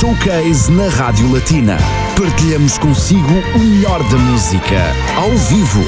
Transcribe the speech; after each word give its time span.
Showcase 0.00 0.72
na 0.72 0.88
Rádio 0.88 1.30
Latina. 1.30 1.76
Partilhamos 2.18 2.78
consigo 2.78 3.34
o 3.54 3.58
melhor 3.58 4.02
da 4.04 4.16
música, 4.16 4.78
ao 5.14 5.36
vivo. 5.36 5.82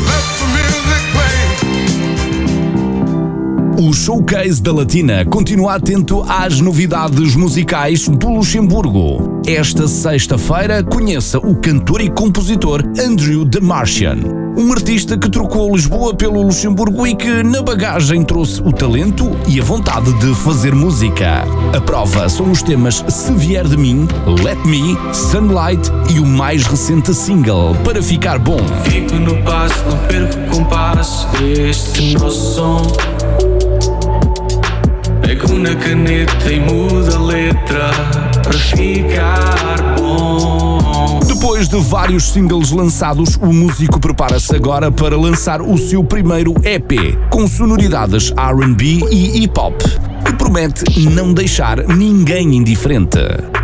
O 3.81 3.91
Showcase 3.95 4.63
da 4.63 4.71
Latina 4.71 5.25
continua 5.25 5.77
atento 5.77 6.23
às 6.29 6.61
novidades 6.61 7.35
musicais 7.35 8.07
do 8.07 8.29
Luxemburgo. 8.29 9.41
Esta 9.47 9.89
sexta-feira 9.89 10.85
conheça 10.85 11.39
o 11.39 11.57
cantor 11.57 12.03
e 12.03 12.11
compositor 12.11 12.85
Andrew 13.03 13.47
The 13.47 13.61
Martian, 13.61 14.19
um 14.63 14.73
artista 14.73 15.19
que 15.19 15.29
trocou 15.29 15.75
Lisboa 15.75 16.15
pelo 16.15 16.41
Luxemburgo 16.41 17.05
e 17.05 17.17
que 17.17 17.43
na 17.43 17.61
bagagem 17.61 18.23
trouxe 18.23 18.63
o 18.63 18.73
talento 18.73 19.37
e 19.49 19.61
a 19.61 19.65
vontade 19.65 20.13
de 20.21 20.33
fazer 20.37 20.73
música. 20.73 21.43
A 21.77 21.81
prova 21.81 22.29
são 22.29 22.51
os 22.51 22.63
temas 22.63 23.05
Se 23.09 23.33
Vier 23.33 23.67
de 23.67 23.77
Mim, 23.77 24.07
Let 24.45 24.59
Me, 24.65 24.97
Sunlight 25.13 25.91
e 26.15 26.21
o 26.21 26.27
mais 26.27 26.65
recente 26.65 27.13
single, 27.13 27.75
Para 27.83 28.01
Ficar 28.01 28.39
Bom. 28.39 28.61
Fico 28.85 29.17
no 29.17 29.37
passo, 29.43 29.85
não 29.89 29.99
perco 30.07 30.39
o 30.39 30.57
compasso 30.57 31.27
deste 31.39 32.15
nosso 32.15 32.55
som. 32.55 32.83
Pego 35.23 35.59
na 35.59 35.75
caneta 35.75 36.53
e 36.53 36.61
muda 36.61 37.17
a 37.17 37.21
letra 37.21 37.91
para 38.43 38.53
ficar 38.53 39.97
bom. 39.99 40.72
Depois 41.43 41.69
de 41.69 41.77
vários 41.81 42.31
singles 42.31 42.71
lançados, 42.71 43.35
o 43.35 43.53
músico 43.53 43.99
prepara-se 43.99 44.55
agora 44.55 44.93
para 44.93 45.17
lançar 45.17 45.61
o 45.61 45.77
seu 45.77 46.05
primeiro 46.05 46.55
EP, 46.63 47.19
com 47.31 47.49
sonoridades 47.49 48.31
RB 48.31 49.05
e 49.11 49.43
hip 49.43 49.59
hop, 49.59 49.75
que 50.25 50.33
promete 50.35 51.01
não 51.01 51.35
deixar 51.35 51.79
ninguém 51.89 52.55
indiferente. 52.55 53.19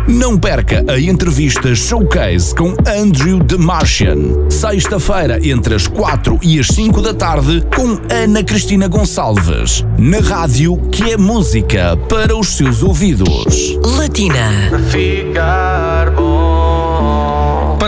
Não 0.09 0.37
perca 0.37 0.83
a 0.89 0.99
entrevista 0.99 1.73
Showcase 1.73 2.53
com 2.53 2.75
Andrew 2.85 3.41
The 3.41 3.55
Martian, 3.55 4.49
sexta-feira 4.49 5.39
entre 5.41 5.73
as 5.73 5.87
4 5.87 6.37
e 6.43 6.59
as 6.59 6.67
5 6.67 7.01
da 7.01 7.13
tarde, 7.13 7.65
com 7.73 7.97
Ana 8.13 8.43
Cristina 8.43 8.89
Gonçalves, 8.89 9.85
na 9.97 10.19
rádio 10.19 10.75
que 10.91 11.13
é 11.13 11.15
música 11.15 11.95
para 12.09 12.35
os 12.35 12.57
seus 12.57 12.83
ouvidos. 12.83 13.79
Latina. 13.97 14.69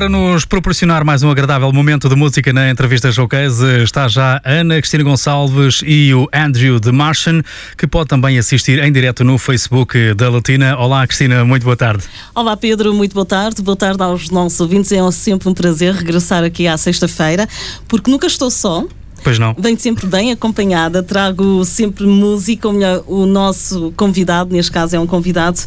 Para 0.02 0.10
nos 0.10 0.46
proporcionar 0.46 1.06
mais 1.06 1.22
um 1.22 1.30
agradável 1.30 1.72
momento 1.72 2.10
de 2.10 2.16
música 2.16 2.52
na 2.52 2.72
entrevista 2.72 3.12
showcase, 3.12 3.84
está 3.84 4.08
já 4.08 4.42
Ana 4.44 4.82
Cristina 4.82 5.04
Gonçalves 5.04 5.84
e 5.86 6.12
o 6.12 6.28
Andrew 6.34 6.80
de 6.80 6.92
Martian, 6.92 7.44
que 7.78 7.86
pode 7.86 8.10
também 8.10 8.36
assistir 8.40 8.80
em 8.80 8.92
direto 8.92 9.24
no 9.24 9.38
Facebook 9.38 10.16
da 10.16 10.28
Latina. 10.28 10.76
Olá, 10.76 11.06
Cristina, 11.06 11.46
muito 11.46 11.62
boa 11.62 11.78
tarde. 11.78 12.04
Olá 12.34 12.58
Pedro, 12.58 12.96
muito 12.96 13.14
boa 13.14 13.28
tarde. 13.28 13.62
Boa 13.62 13.78
tarde 13.78 14.02
aos 14.02 14.32
nossos 14.32 14.60
ouvintes. 14.60 14.92
É 14.92 15.12
sempre 15.12 15.48
um 15.48 15.54
prazer 15.54 15.94
regressar 15.94 16.44
aqui 16.44 16.68
à 16.68 16.76
sexta-feira, 16.80 17.48
porque 17.88 18.10
nunca 18.10 18.26
estou 18.26 18.50
só. 18.50 18.88
Pois 19.24 19.38
não. 19.38 19.56
Venho 19.58 19.80
sempre 19.80 20.08
bem 20.08 20.32
acompanhada, 20.32 21.04
trago 21.04 21.64
sempre 21.64 22.06
música, 22.06 22.68
ou 22.68 22.74
melhor, 22.74 23.04
o 23.08 23.26
nosso 23.26 23.94
convidado, 23.96 24.52
neste 24.52 24.72
caso 24.72 24.96
é 24.96 25.00
um 25.00 25.06
convidado, 25.06 25.60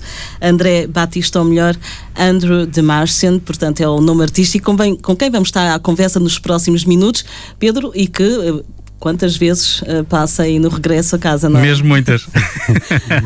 André 0.42 0.86
Batista, 0.86 1.38
ou 1.38 1.44
melhor, 1.44 1.76
Andrew 2.16 2.66
de 2.66 2.82
Martian, 2.82 3.38
portanto 3.38 3.80
é 3.80 3.88
o 3.88 4.00
nome 4.00 4.22
artístico 4.22 4.66
com, 4.66 4.76
bem, 4.76 4.96
com 4.96 5.14
quem 5.14 5.30
vamos 5.30 5.48
estar 5.48 5.74
à 5.74 5.78
conversa 5.78 6.18
nos 6.18 6.38
próximos 6.38 6.84
minutos, 6.84 7.24
Pedro, 7.58 7.92
e 7.94 8.08
que 8.08 8.22
eh, 8.22 8.62
quantas 9.04 9.36
vezes 9.36 9.82
uh, 9.82 10.02
passa 10.08 10.44
aí 10.44 10.58
no 10.58 10.70
regresso 10.70 11.14
a 11.14 11.18
casa, 11.18 11.50
não 11.50 11.60
é? 11.60 11.62
Mesmo 11.62 11.86
muitas. 11.86 12.26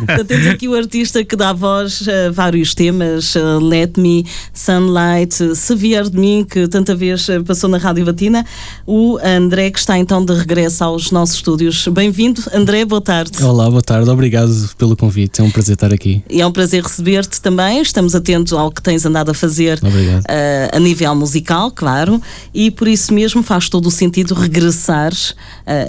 Então, 0.03 0.25
temos 0.25 0.47
aqui 0.49 0.67
o 0.67 0.75
artista 0.75 1.23
que 1.25 1.37
dá 1.37 1.53
voz 1.53 2.05
a 2.09 2.33
vários 2.33 2.75
temas, 2.75 3.37
uh, 3.37 3.61
Let 3.61 3.97
Me, 3.97 4.27
Sunlight, 4.53 5.55
Se 5.55 5.75
Vier 5.77 6.09
de 6.09 6.19
Mim, 6.19 6.45
que 6.49 6.67
tanta 6.67 6.97
vez 6.97 7.29
passou 7.47 7.71
na 7.71 7.79
Rádio 7.79 8.05
Latina, 8.05 8.45
o 8.85 9.17
André, 9.23 9.71
que 9.71 9.79
está 9.79 9.97
então 9.97 10.25
de 10.25 10.33
regresso 10.35 10.83
aos 10.83 11.13
nossos 11.13 11.37
estúdios. 11.37 11.87
Bem-vindo, 11.87 12.43
André, 12.53 12.85
boa 12.85 13.01
tarde. 13.01 13.43
Olá, 13.45 13.71
boa 13.71 13.83
tarde, 13.83 14.11
obrigado 14.11 14.51
pelo 14.77 14.97
convite, 14.97 15.41
é 15.41 15.45
um 15.45 15.51
prazer 15.51 15.75
estar 15.75 15.95
aqui. 15.95 16.23
E 16.29 16.41
é 16.41 16.47
um 16.47 16.53
prazer 16.53 16.83
receber-te 16.83 17.41
também, 17.41 17.81
estamos 17.81 18.17
atentos 18.17 18.53
ao 18.53 18.73
que 18.73 18.83
tens 18.83 19.07
andado 19.07 19.31
a 19.31 19.35
fazer 19.35 19.79
uh, 19.79 20.77
a 20.77 20.81
nível 20.81 21.15
musical, 21.15 21.71
claro, 21.71 22.21
e 22.53 22.71
por 22.73 22.89
isso 22.89 23.15
mesmo 23.15 23.43
faz 23.45 23.69
todo 23.69 23.87
o 23.87 23.91
sentido 23.91 24.35
regressares 24.35 25.35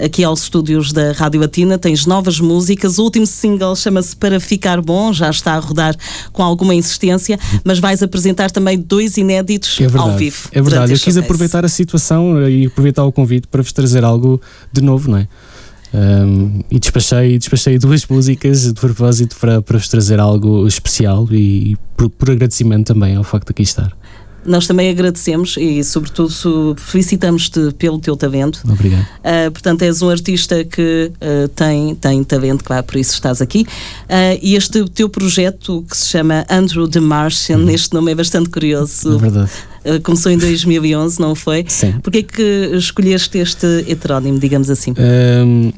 aqui 0.04 0.22
aos 0.24 0.42
estúdios 0.42 0.92
da 0.92 1.12
Rádio 1.12 1.40
Latina. 1.40 1.78
Tens 1.78 2.06
novas 2.06 2.40
músicas, 2.40 2.98
o 2.98 3.04
último 3.04 3.26
single 3.26 3.74
chama-se 3.76 4.14
Para 4.14 4.38
Ficar 4.40 4.80
Bom, 4.80 5.12
já 5.12 5.30
está 5.30 5.54
a 5.54 5.58
rodar 5.58 5.96
com 6.32 6.42
alguma 6.42 6.74
insistência, 6.74 7.38
mas 7.64 7.78
vais 7.78 8.02
apresentar 8.02 8.50
também 8.50 8.78
dois 8.78 9.16
inéditos 9.16 9.78
É 9.80 9.88
verdade, 9.88 10.10
ao 10.10 10.16
vivo. 10.16 10.48
é 10.52 10.62
verdade. 10.62 10.92
Eu 10.92 10.98
quis 10.98 11.16
aproveitar 11.16 11.64
a 11.64 11.68
situação 11.68 12.48
e 12.48 12.66
aproveitar 12.66 13.04
o 13.04 13.12
convite 13.12 13.48
para 13.48 13.62
vos 13.62 13.72
trazer 13.72 14.04
algo 14.04 14.40
de 14.72 14.80
novo, 14.80 15.10
não 15.10 15.18
é? 15.18 15.28
Um, 15.92 16.60
e 16.70 16.78
despachei, 16.78 17.36
despachei 17.36 17.76
duas 17.76 18.06
músicas 18.06 18.62
de 18.62 18.74
propósito 18.74 19.36
para, 19.40 19.60
para 19.60 19.76
vos 19.76 19.88
trazer 19.88 20.20
algo 20.20 20.66
especial 20.66 21.26
e 21.32 21.76
por, 21.96 22.08
por 22.08 22.30
agradecimento 22.30 22.92
também 22.92 23.16
ao 23.16 23.24
facto 23.24 23.48
de 23.48 23.50
aqui 23.50 23.62
estar. 23.62 23.92
Nós 24.44 24.66
também 24.66 24.88
agradecemos 24.90 25.56
e, 25.58 25.84
sobretudo, 25.84 26.74
felicitamos-te 26.78 27.72
pelo 27.78 27.98
teu 27.98 28.16
talento. 28.16 28.60
Obrigado. 28.64 29.02
Uh, 29.02 29.50
portanto, 29.50 29.82
és 29.82 30.00
um 30.00 30.08
artista 30.08 30.64
que 30.64 31.12
uh, 31.16 31.48
tem, 31.48 31.94
tem 31.94 32.24
talento, 32.24 32.64
claro, 32.64 32.84
por 32.84 32.96
isso 32.96 33.12
estás 33.12 33.42
aqui. 33.42 33.60
Uh, 34.08 34.38
e 34.40 34.54
este 34.54 34.82
teu 34.90 35.08
projeto, 35.08 35.84
que 35.88 35.96
se 35.96 36.08
chama 36.08 36.46
Andrew 36.48 36.88
the 36.88 37.00
Martian, 37.00 37.70
este 37.70 37.92
nome 37.92 38.12
é 38.12 38.14
bastante 38.14 38.48
É 38.48 38.52
curioso. 38.52 39.18
verdade. 39.18 39.50
Uh, 39.84 40.00
começou 40.02 40.30
em 40.32 40.38
2011, 40.38 41.20
não 41.20 41.34
foi? 41.34 41.64
Sim. 41.68 41.92
Porquê 42.02 42.22
que 42.22 42.70
escolheste 42.74 43.38
este 43.38 43.66
heterónimo, 43.88 44.38
digamos 44.38 44.70
assim? 44.70 44.94
Um, 44.98 45.72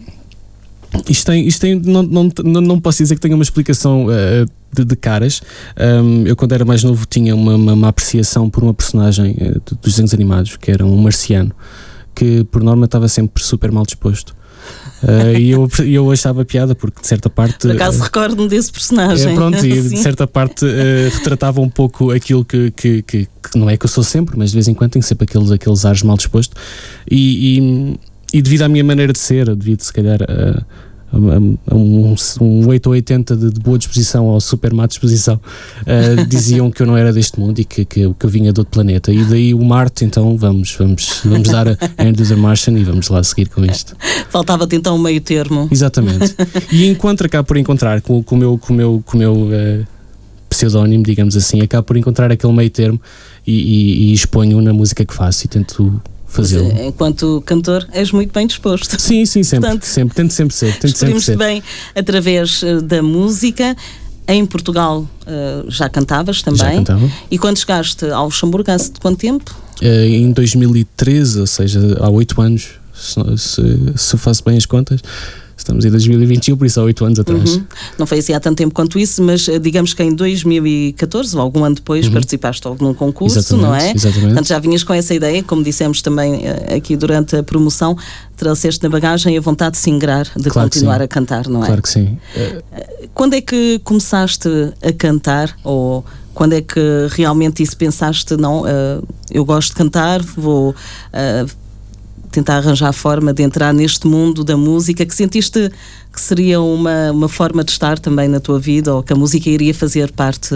isto 1.09 1.27
tem, 1.27 1.47
isto 1.47 1.61
tem 1.61 1.79
não, 1.79 2.03
não, 2.03 2.31
não, 2.45 2.81
posso 2.81 2.99
dizer 2.99 3.15
que 3.15 3.21
tenha 3.21 3.35
uma 3.35 3.43
explicação 3.43 4.07
uh, 4.07 4.47
de, 4.73 4.85
de 4.85 4.97
caras. 4.97 5.41
Um, 5.79 6.27
eu, 6.27 6.37
quando 6.37 6.53
era 6.53 6.65
mais 6.65 6.85
novo, 6.85 7.07
tinha 7.07 7.35
uma, 7.35 7.55
uma, 7.55 7.73
uma 7.73 7.89
apreciação 7.89 8.51
por 8.51 8.63
uma 8.63 8.75
personagem 8.75 9.33
uh, 9.33 9.77
dos 9.81 9.93
desenhos 9.93 10.13
animados, 10.15 10.57
que 10.57 10.71
era 10.71 10.85
um 10.85 10.97
marciano, 10.97 11.53
que 12.15 12.45
por 12.45 12.63
norma 12.63 12.85
estava 12.85 13.09
sempre 13.09 13.43
super 13.43 13.71
mal 13.73 13.85
disposto. 13.85 14.35
Uh, 15.03 15.37
e 15.37 15.51
eu, 15.51 15.69
eu 15.85 16.11
achava 16.11 16.45
piada, 16.45 16.75
porque 16.75 17.01
de 17.01 17.07
certa 17.07 17.29
parte. 17.29 17.59
Por 17.59 17.73
acaso 17.73 17.99
uh, 17.99 18.03
recordo-me 18.03 18.49
desse 18.49 18.71
personagem. 18.71 19.33
é, 19.33 19.35
pronto, 19.35 19.65
e 19.65 19.83
de 19.83 19.99
certa 19.99 20.27
parte 20.27 20.65
eh, 20.65 21.11
retratava 21.13 21.61
um 21.61 21.69
pouco 21.69 22.11
aquilo 22.11 22.45
que, 22.45 22.71
que, 22.71 23.03
que, 23.03 23.27
que 23.27 23.59
não 23.59 23.69
é 23.69 23.77
que 23.77 23.85
eu 23.85 23.89
sou 23.89 24.05
sempre, 24.05 24.39
mas 24.39 24.51
de 24.51 24.55
vez 24.55 24.69
em 24.69 24.75
quando 24.75 24.93
tenho 24.93 25.03
sempre 25.03 25.25
aqueles, 25.25 25.51
aqueles 25.51 25.85
ares 25.85 26.03
mal 26.03 26.17
disposto. 26.17 26.57
E, 27.11 27.59
e, 27.59 28.01
e 28.33 28.41
devido 28.43 28.63
à 28.63 28.69
minha 28.69 28.85
maneira 28.85 29.13
de 29.13 29.19
ser, 29.19 29.55
devido 29.55 29.81
se 29.83 29.93
calhar 29.93 30.19
a, 30.23 30.65
a, 31.15 31.73
a 31.73 31.77
um, 31.77 32.15
um 32.41 32.67
8 32.69 32.87
ou 32.87 32.93
80 32.93 33.37
de, 33.37 33.51
de 33.51 33.61
boa 33.61 33.77
disposição 33.77 34.25
ou 34.27 34.41
super 34.41 34.73
má 34.73 34.87
disposição, 34.87 35.39
eh, 35.85 36.25
diziam 36.29 36.71
que 36.71 36.81
eu 36.83 36.87
não 36.87 36.97
era 36.97 37.13
deste 37.13 37.39
mundo 37.39 37.59
e 37.59 37.65
que, 37.65 37.85
que, 37.85 38.01
eu- 38.01 38.15
que 38.15 38.25
eu 38.25 38.31
vinha 38.31 38.51
de 38.53 38.61
outro 38.61 38.73
planeta. 38.73 39.13
E 39.13 39.23
daí 39.25 39.53
o 39.53 39.63
Marte, 39.63 40.05
então 40.07 40.37
vamos, 40.39 40.75
vamos, 40.79 41.21
vamos 41.25 41.49
dar 41.51 41.69
a 41.69 41.77
Andrew 42.03 42.27
the 42.27 42.35
Martian 42.37 42.79
e 42.79 42.85
vamos 42.85 43.09
lá 43.11 43.23
seguir 43.23 43.49
com 43.51 43.63
isto. 43.65 43.95
Faltava-te 44.31 44.75
então 44.77 44.97
um 44.97 44.99
meio 45.03 45.21
termo. 45.21 45.69
Exatamente. 45.71 46.35
E 46.73 46.87
encontro, 46.87 47.27
acabo 47.27 47.47
por 47.47 47.59
encontrar 47.59 48.01
com, 48.01 48.23
com 48.23 48.35
o 48.35 48.39
meu, 48.39 48.57
com 48.59 48.73
o 48.73 48.77
meu, 48.77 49.03
com 49.05 49.17
o 49.17 49.21
meu 49.21 49.49
eh, 49.53 49.81
pseudónimo, 50.49 51.03
digamos 51.05 51.37
assim, 51.37 51.61
acabo 51.61 51.87
por 51.87 51.97
encontrar 51.97 52.31
aquele 52.33 52.53
meio 52.53 52.71
termo 52.71 53.01
e, 53.47 53.53
e, 53.53 54.11
e 54.11 54.13
exponho 54.15 54.61
na 54.63 54.73
música 54.73 55.05
que 55.05 55.13
faço 55.15 55.45
e 55.45 55.49
tento 55.49 56.01
fazê-lo. 56.33 56.73
Enquanto 56.83 57.43
cantor, 57.47 57.87
és 57.93 58.11
muito 58.11 58.33
bem 58.33 58.47
disposto. 58.47 58.99
Sim, 59.01 59.25
sim, 59.27 59.43
sempre, 59.43 59.69
Portanto, 59.69 59.85
sempre, 59.85 60.15
tento 60.15 60.33
sempre 60.33 60.55
ser, 60.55 60.79
tento 60.79 60.97
sempre 60.99 61.21
ser. 61.21 61.37
bem 61.37 61.63
através 61.95 62.63
eh, 62.63 62.81
da 62.81 63.03
música. 63.03 63.77
Em 64.27 64.47
Portugal 64.47 65.07
eh, 65.27 65.65
já 65.69 65.89
cantavas 65.89 66.43
também. 66.43 66.59
Já 66.59 66.73
cantava. 66.75 67.11
E 67.31 67.39
quando 67.39 67.59
chegaste 67.59 68.07
ao 68.07 68.27
Luxemburgo, 68.27 68.71
há 68.71 68.77
de 68.77 68.93
quanto 69.01 69.19
tempo? 69.19 69.55
Eh, 69.81 70.07
em 70.09 70.31
2013, 70.33 71.41
ou 71.41 71.47
seja, 71.47 71.81
há 72.01 72.09
oito 72.09 72.41
anos, 72.41 72.69
se, 72.95 73.15
se, 73.37 73.63
se 73.97 74.17
faço 74.17 74.43
bem 74.45 74.57
as 74.57 74.65
contas, 74.65 75.01
estamos 75.63 75.85
em 75.85 75.91
2021, 75.91 76.57
por 76.57 76.67
isso 76.67 76.81
há 76.81 76.85
oito 76.85 77.05
anos 77.05 77.19
atrás. 77.19 77.57
Uhum. 77.57 77.65
Não 77.99 78.07
foi 78.07 78.19
assim 78.19 78.33
há 78.33 78.41
tanto 78.41 78.57
tempo 78.59 78.75
quanto 78.75 78.99
isso, 78.99 79.23
mas 79.23 79.49
eh, 79.49 79.59
digamos 79.59 79.95
que 79.95 80.03
em 80.03 80.15
2014, 80.15 81.35
ou 81.37 81.43
algum 81.43 81.65
ano 81.65 81.75
depois, 81.77 82.09
participaste 82.09 82.63
de 82.63 82.69
algum 82.69 82.93
concurso, 82.95 83.37
Uhum. 83.37 83.41
Exatamente, 83.41 83.63
não 83.67 83.75
é? 83.75 83.93
exatamente. 83.93 84.27
Portanto, 84.27 84.49
já 84.49 84.59
vinhas 84.59 84.85
com 84.85 84.93
essa 84.95 85.15
ideia, 85.15 85.43
como 85.43 85.63
dissemos 85.63 86.03
também 86.03 86.47
eh, 86.47 86.75
aqui 86.77 86.97
durante 86.97 87.37
a 87.37 87.43
promoção, 87.43 87.97
trouxeste 88.37 88.83
na 88.83 88.89
bagagem 88.89 89.37
a 89.37 89.41
vontade 89.41 89.73
de 89.73 89.79
se 89.79 89.91
ingrar, 89.91 90.27
de 90.37 90.51
Claro 90.51 90.69
continuar 90.69 91.01
a 91.01 91.09
cantar, 91.09 91.47
não 91.49 91.63
é? 91.63 91.67
Claro 91.67 91.83
que 91.83 91.89
sim. 91.89 92.19
Eh, 92.37 92.63
Quando 93.15 93.35
é 93.35 93.41
que 93.41 93.81
começaste 93.85 94.49
a 94.83 94.93
cantar 94.93 95.57
ou 95.65 96.05
quando 96.35 96.55
é 96.55 96.61
que 96.63 96.81
realmente 97.11 97.63
isso 97.63 97.77
pensaste, 97.77 98.37
não, 98.39 98.65
eu 99.31 99.45
gosto 99.45 99.69
de 99.69 99.75
cantar, 99.75 100.23
vou 100.23 100.75
tentar 102.33 102.57
arranjar 102.57 102.89
a 102.89 102.93
forma 102.93 103.33
de 103.33 103.43
entrar 103.43 103.73
neste 103.73 104.07
mundo 104.07 104.43
da 104.43 104.57
música, 104.57 105.05
que 105.07 105.15
sentiste 105.15 105.71
que 106.13 106.21
seria 106.21 106.61
uma, 106.61 107.11
uma 107.13 107.29
forma 107.29 107.63
de 107.63 107.71
estar 107.71 107.99
também 107.99 108.29
na 108.29 108.41
tua 108.41 108.59
vida 108.59 108.95
ou 108.95 109.03
que 109.03 109.13
a 109.13 109.17
música 109.17 109.49
iria 109.49 109.73
fazer 109.75 110.11
parte 110.13 110.55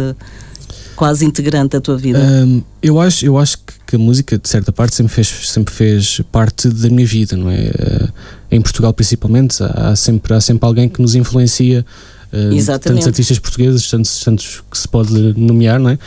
quase 0.97 1.25
integrante 1.25 1.73
da 1.73 1.81
tua 1.81 1.97
vida? 1.97 2.19
Um, 2.19 2.63
eu 2.83 3.01
acho, 3.01 3.25
eu 3.25 3.39
acho 3.39 3.59
que 3.87 3.97
a 3.97 3.99
música, 3.99 4.39
de 4.39 4.49
certa 4.49 4.73
parte, 4.73 4.97
sempre 4.97 5.13
fez, 5.13 5.29
sempre 5.29 5.73
fez 5.73 6.21
parte 6.33 6.69
da 6.69 6.89
minha 6.89 7.07
vida, 7.07 7.37
não 7.37 7.51
é? 7.51 7.67
Uh, 7.67 8.13
em 8.51 8.61
Portugal, 8.61 8.93
principalmente, 8.93 9.63
há 9.63 9.95
sempre, 9.95 10.35
há 10.35 10.41
sempre 10.41 10.67
alguém 10.67 10.89
que 10.89 11.01
nos 11.01 11.15
influencia. 11.15 11.85
Uh, 12.33 12.53
Exatamente. 12.53 13.05
Tantos 13.05 13.07
artistas 13.07 13.39
portugueses, 13.39 13.89
tantos, 13.89 14.25
tantos 14.25 14.63
que 14.71 14.79
se 14.79 14.89
pode 14.89 15.13
nomear, 15.37 15.79
não 15.79 15.91
é? 15.91 15.99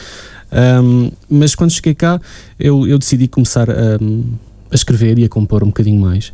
Um, 0.52 1.12
mas 1.30 1.54
quando 1.54 1.72
cheguei 1.72 1.94
cá, 1.94 2.20
eu, 2.60 2.88
eu 2.88 2.98
decidi 2.98 3.28
começar 3.28 3.70
a, 3.70 4.00
a 4.72 4.76
escrever 4.76 5.18
e 5.20 5.26
a 5.26 5.30
compor 5.30 5.64
um 5.64 5.68
bocadinho 5.68 6.00
mais 6.00 6.32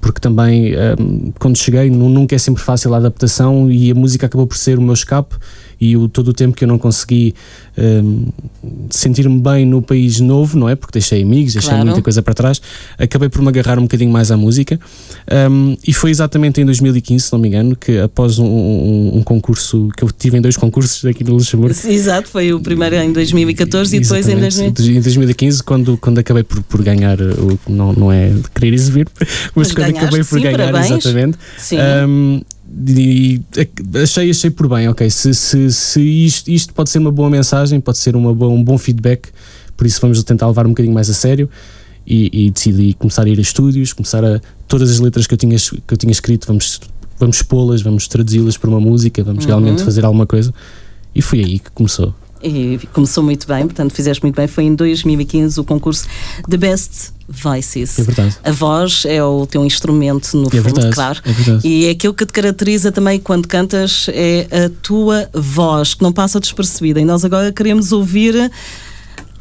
porque 0.00 0.20
também 0.20 0.72
um, 0.98 1.32
quando 1.38 1.56
cheguei 1.56 1.90
nunca 1.90 2.34
é 2.34 2.38
sempre 2.38 2.62
fácil 2.62 2.94
a 2.94 2.96
adaptação 2.96 3.70
e 3.70 3.90
a 3.90 3.94
música 3.94 4.26
acabou 4.26 4.46
por 4.46 4.56
ser 4.56 4.78
o 4.78 4.82
meu 4.82 4.94
escape 4.94 5.36
e 5.82 5.96
o, 5.96 6.08
todo 6.08 6.28
o 6.28 6.32
tempo 6.32 6.56
que 6.56 6.62
eu 6.62 6.68
não 6.68 6.78
consegui 6.78 7.34
um, 7.76 8.26
sentir-me 8.88 9.40
bem 9.40 9.66
no 9.66 9.82
país 9.82 10.20
novo, 10.20 10.56
não 10.56 10.68
é? 10.68 10.76
Porque 10.76 10.92
deixei 10.92 11.22
amigos, 11.22 11.54
deixei 11.54 11.70
claro. 11.70 11.86
muita 11.86 12.00
coisa 12.00 12.22
para 12.22 12.32
trás, 12.34 12.62
acabei 12.96 13.28
por 13.28 13.42
me 13.42 13.48
agarrar 13.48 13.80
um 13.80 13.82
bocadinho 13.82 14.12
mais 14.12 14.30
à 14.30 14.36
música 14.36 14.78
um, 15.50 15.76
e 15.84 15.92
foi 15.92 16.12
exatamente 16.12 16.60
em 16.60 16.64
2015, 16.64 17.24
se 17.24 17.32
não 17.32 17.40
me 17.40 17.48
engano, 17.48 17.74
que 17.74 17.98
após 17.98 18.38
um, 18.38 18.46
um, 18.46 19.16
um, 19.16 19.22
concurso 19.24 19.88
que 19.96 20.04
eu 20.04 20.10
tive 20.12 20.38
em 20.38 20.40
dois 20.40 20.56
concursos 20.56 21.04
aqui 21.04 21.24
no 21.24 21.34
Luxemburgo. 21.34 21.74
Exato, 21.84 22.28
foi 22.28 22.52
o 22.52 22.60
primeiro 22.60 22.94
em 22.94 23.12
2014 23.12 23.96
e 23.96 24.00
depois 24.00 24.28
em, 24.28 24.38
2000... 24.38 24.98
em 24.98 25.00
2015, 25.00 25.62
quando, 25.64 25.98
quando 25.98 26.18
acabei 26.18 26.44
por, 26.44 26.62
por 26.62 26.80
ganhar, 26.80 27.20
o, 27.20 27.58
não, 27.68 27.92
não 27.92 28.12
é 28.12 28.32
querer 28.54 28.72
exibir, 28.72 29.08
mas, 29.52 29.72
mas 29.72 29.72
quando 29.84 29.96
acabei 29.96 30.24
por 30.24 30.38
sim, 30.38 30.42
ganhar, 30.42 30.58
parabéns. 30.58 30.90
exatamente. 30.90 31.38
Sim. 31.58 31.76
Um, 32.06 32.40
e 32.86 33.40
achei, 34.02 34.30
achei 34.30 34.50
por 34.50 34.68
bem, 34.68 34.88
ok. 34.88 35.08
Se, 35.10 35.34
se, 35.34 35.70
se 35.72 36.00
isto, 36.00 36.50
isto 36.50 36.72
pode 36.72 36.90
ser 36.90 36.98
uma 36.98 37.12
boa 37.12 37.28
mensagem, 37.28 37.80
pode 37.80 37.98
ser 37.98 38.16
uma 38.16 38.34
boa, 38.34 38.52
um 38.52 38.62
bom 38.62 38.78
feedback, 38.78 39.28
por 39.76 39.86
isso 39.86 40.00
vamos 40.00 40.22
tentar 40.24 40.46
levar 40.46 40.66
um 40.66 40.70
bocadinho 40.70 40.94
mais 40.94 41.10
a 41.10 41.14
sério. 41.14 41.48
E, 42.04 42.46
e 42.46 42.50
decidi 42.50 42.94
começar 42.94 43.24
a 43.24 43.28
ir 43.28 43.38
a 43.38 43.42
estúdios, 43.42 43.92
começar 43.92 44.24
a. 44.24 44.40
Todas 44.66 44.90
as 44.90 44.98
letras 44.98 45.26
que 45.26 45.34
eu 45.34 45.38
tinha, 45.38 45.56
que 45.56 45.94
eu 45.94 45.96
tinha 45.96 46.10
escrito, 46.10 46.46
vamos, 46.48 46.80
vamos 47.18 47.36
expô-las, 47.36 47.80
vamos 47.80 48.08
traduzi-las 48.08 48.56
para 48.56 48.70
uma 48.70 48.80
música, 48.80 49.22
vamos 49.22 49.44
uhum. 49.44 49.50
realmente 49.50 49.84
fazer 49.84 50.04
alguma 50.04 50.26
coisa. 50.26 50.52
E 51.14 51.22
foi 51.22 51.40
aí 51.40 51.58
que 51.60 51.70
começou. 51.70 52.12
E 52.42 52.80
começou 52.92 53.22
muito 53.22 53.46
bem, 53.46 53.66
portanto, 53.66 53.92
fizeste 53.92 54.20
muito 54.22 54.34
bem. 54.34 54.48
Foi 54.48 54.64
em 54.64 54.74
2015 54.74 55.60
o 55.60 55.64
concurso 55.64 56.08
The 56.48 56.56
Best 56.56 57.12
Voices. 57.32 57.98
É 57.98 58.02
verdade. 58.02 58.36
A 58.44 58.52
voz 58.52 59.04
é 59.06 59.22
o 59.24 59.46
teu 59.46 59.64
instrumento, 59.64 60.36
no 60.36 60.48
é 60.48 60.50
fundo, 60.50 60.62
verdade, 60.62 60.94
claro. 60.94 61.20
É 61.24 61.32
verdade. 61.32 61.66
E 61.66 61.86
é 61.86 61.90
aquilo 61.90 62.12
que 62.12 62.26
te 62.26 62.32
caracteriza 62.32 62.92
também 62.92 63.18
quando 63.18 63.48
cantas 63.48 64.06
é 64.10 64.46
a 64.66 64.70
tua 64.82 65.28
voz, 65.32 65.94
que 65.94 66.02
não 66.02 66.12
passa 66.12 66.38
despercebida. 66.38 67.00
E 67.00 67.04
nós 67.04 67.24
agora 67.24 67.50
queremos 67.50 67.90
ouvir 67.92 68.50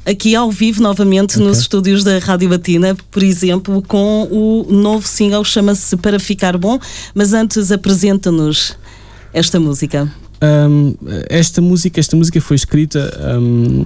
aqui 0.05 0.35
ao 0.35 0.51
vivo 0.51 0.81
novamente 0.81 1.35
okay. 1.35 1.45
nos 1.45 1.59
estúdios 1.59 2.03
da 2.03 2.17
Rádio 2.19 2.49
Batina, 2.49 2.95
por 3.11 3.23
exemplo, 3.23 3.81
com 3.81 4.27
o 4.31 4.71
novo 4.71 5.07
single 5.07 5.43
chama-se 5.43 5.95
Para 5.97 6.19
Ficar 6.19 6.57
Bom, 6.57 6.79
mas 7.13 7.33
antes 7.33 7.71
apresenta-nos 7.71 8.75
esta 9.33 9.59
música. 9.59 10.11
Um, 10.41 10.95
esta 11.29 11.61
música, 11.61 11.99
esta 11.99 12.15
música 12.15 12.41
foi 12.41 12.55
escrita 12.55 13.38
um, 13.39 13.85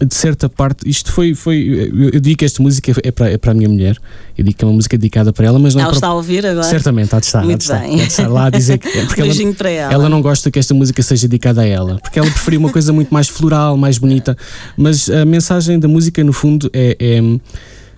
de 0.00 0.14
certa 0.14 0.48
parte. 0.48 0.88
Isto 0.88 1.12
foi, 1.12 1.34
foi 1.34 1.90
eu, 2.12 2.20
digo 2.20 2.38
que 2.38 2.44
esta 2.44 2.62
música 2.62 2.92
é 3.02 3.10
para, 3.10 3.30
é 3.30 3.38
para 3.38 3.52
a 3.52 3.54
minha 3.54 3.68
mulher. 3.68 3.96
Eu 4.36 4.44
digo 4.44 4.56
que 4.56 4.64
é 4.64 4.68
uma 4.68 4.74
música 4.74 4.96
dedicada 4.96 5.32
para 5.32 5.46
ela, 5.46 5.58
mas 5.58 5.74
não 5.74 5.82
ela 5.82 5.92
é 5.92 5.94
está 5.94 6.08
a 6.08 6.14
ouvir 6.14 6.44
agora. 6.44 6.66
Certamente, 6.66 7.14
há 7.14 7.20
de 7.20 7.26
estar, 7.26 7.44
Muito 7.44 7.72
há 7.72 7.78
de 7.78 7.84
estar, 7.84 7.94
há 7.94 7.96
de 7.96 8.02
estar 8.02 8.28
lá 8.28 8.46
a 8.46 8.50
dizer 8.50 8.78
que 8.78 8.88
porque 9.06 9.20
ela, 9.20 9.54
para 9.54 9.70
ela. 9.70 9.92
ela 9.92 10.08
não 10.08 10.20
gosta 10.20 10.50
que 10.50 10.58
esta 10.58 10.74
música 10.74 11.02
seja 11.02 11.28
dedicada 11.28 11.62
a 11.62 11.66
ela, 11.66 11.98
porque 12.00 12.18
ela 12.18 12.30
preferia 12.30 12.58
uma 12.58 12.70
coisa 12.70 12.92
muito 12.92 13.12
mais 13.12 13.28
floral, 13.28 13.76
mais 13.76 13.98
bonita. 13.98 14.36
Mas 14.76 15.08
a 15.08 15.24
mensagem 15.24 15.78
da 15.78 15.86
música, 15.86 16.22
no 16.24 16.32
fundo, 16.32 16.70
é, 16.72 16.96
é 16.98 17.20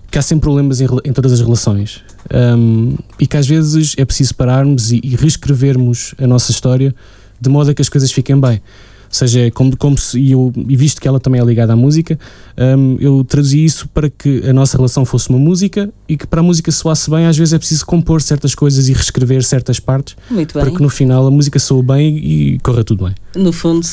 que 0.09 0.17
há 0.17 0.21
sempre 0.21 0.43
problemas 0.43 0.79
em, 0.81 0.87
em 1.03 1.13
todas 1.13 1.33
as 1.33 1.41
relações 1.41 2.01
um, 2.33 2.95
e 3.19 3.27
que 3.27 3.35
às 3.37 3.47
vezes 3.47 3.93
é 3.97 4.05
preciso 4.05 4.35
pararmos 4.35 4.91
e, 4.91 5.01
e 5.03 5.15
reescrevermos 5.15 6.13
a 6.17 6.25
nossa 6.25 6.51
história 6.51 6.95
de 7.39 7.49
modo 7.49 7.71
a 7.71 7.73
que 7.73 7.81
as 7.81 7.89
coisas 7.89 8.11
fiquem 8.11 8.39
bem. 8.39 8.61
Ou 9.07 9.13
seja, 9.13 9.49
como, 9.51 9.75
como 9.77 9.97
se, 9.97 10.19
e, 10.19 10.31
eu, 10.31 10.51
e 10.67 10.75
visto 10.75 11.01
que 11.01 11.07
ela 11.07 11.19
também 11.19 11.41
é 11.41 11.43
ligada 11.43 11.73
à 11.73 11.75
música, 11.75 12.19
um, 12.57 12.97
eu 12.99 13.23
traduzi 13.23 13.63
isso 13.63 13.87
para 13.87 14.09
que 14.09 14.43
a 14.47 14.53
nossa 14.53 14.77
relação 14.77 15.05
fosse 15.05 15.29
uma 15.29 15.39
música 15.39 15.89
e 16.07 16.17
que 16.17 16.27
para 16.27 16.41
a 16.41 16.43
música 16.43 16.71
soasse 16.71 17.09
bem, 17.09 17.25
às 17.25 17.37
vezes 17.37 17.53
é 17.53 17.57
preciso 17.57 17.85
compor 17.85 18.21
certas 18.21 18.53
coisas 18.53 18.89
e 18.89 18.93
reescrever 18.93 19.43
certas 19.43 19.79
partes 19.79 20.15
para 20.51 20.71
que 20.71 20.81
no 20.81 20.89
final 20.89 21.25
a 21.25 21.31
música 21.31 21.59
soe 21.59 21.81
bem 21.81 22.17
e 22.17 22.59
corra 22.59 22.83
tudo 22.83 23.05
bem. 23.05 23.15
No 23.35 23.51
fundo, 23.53 23.85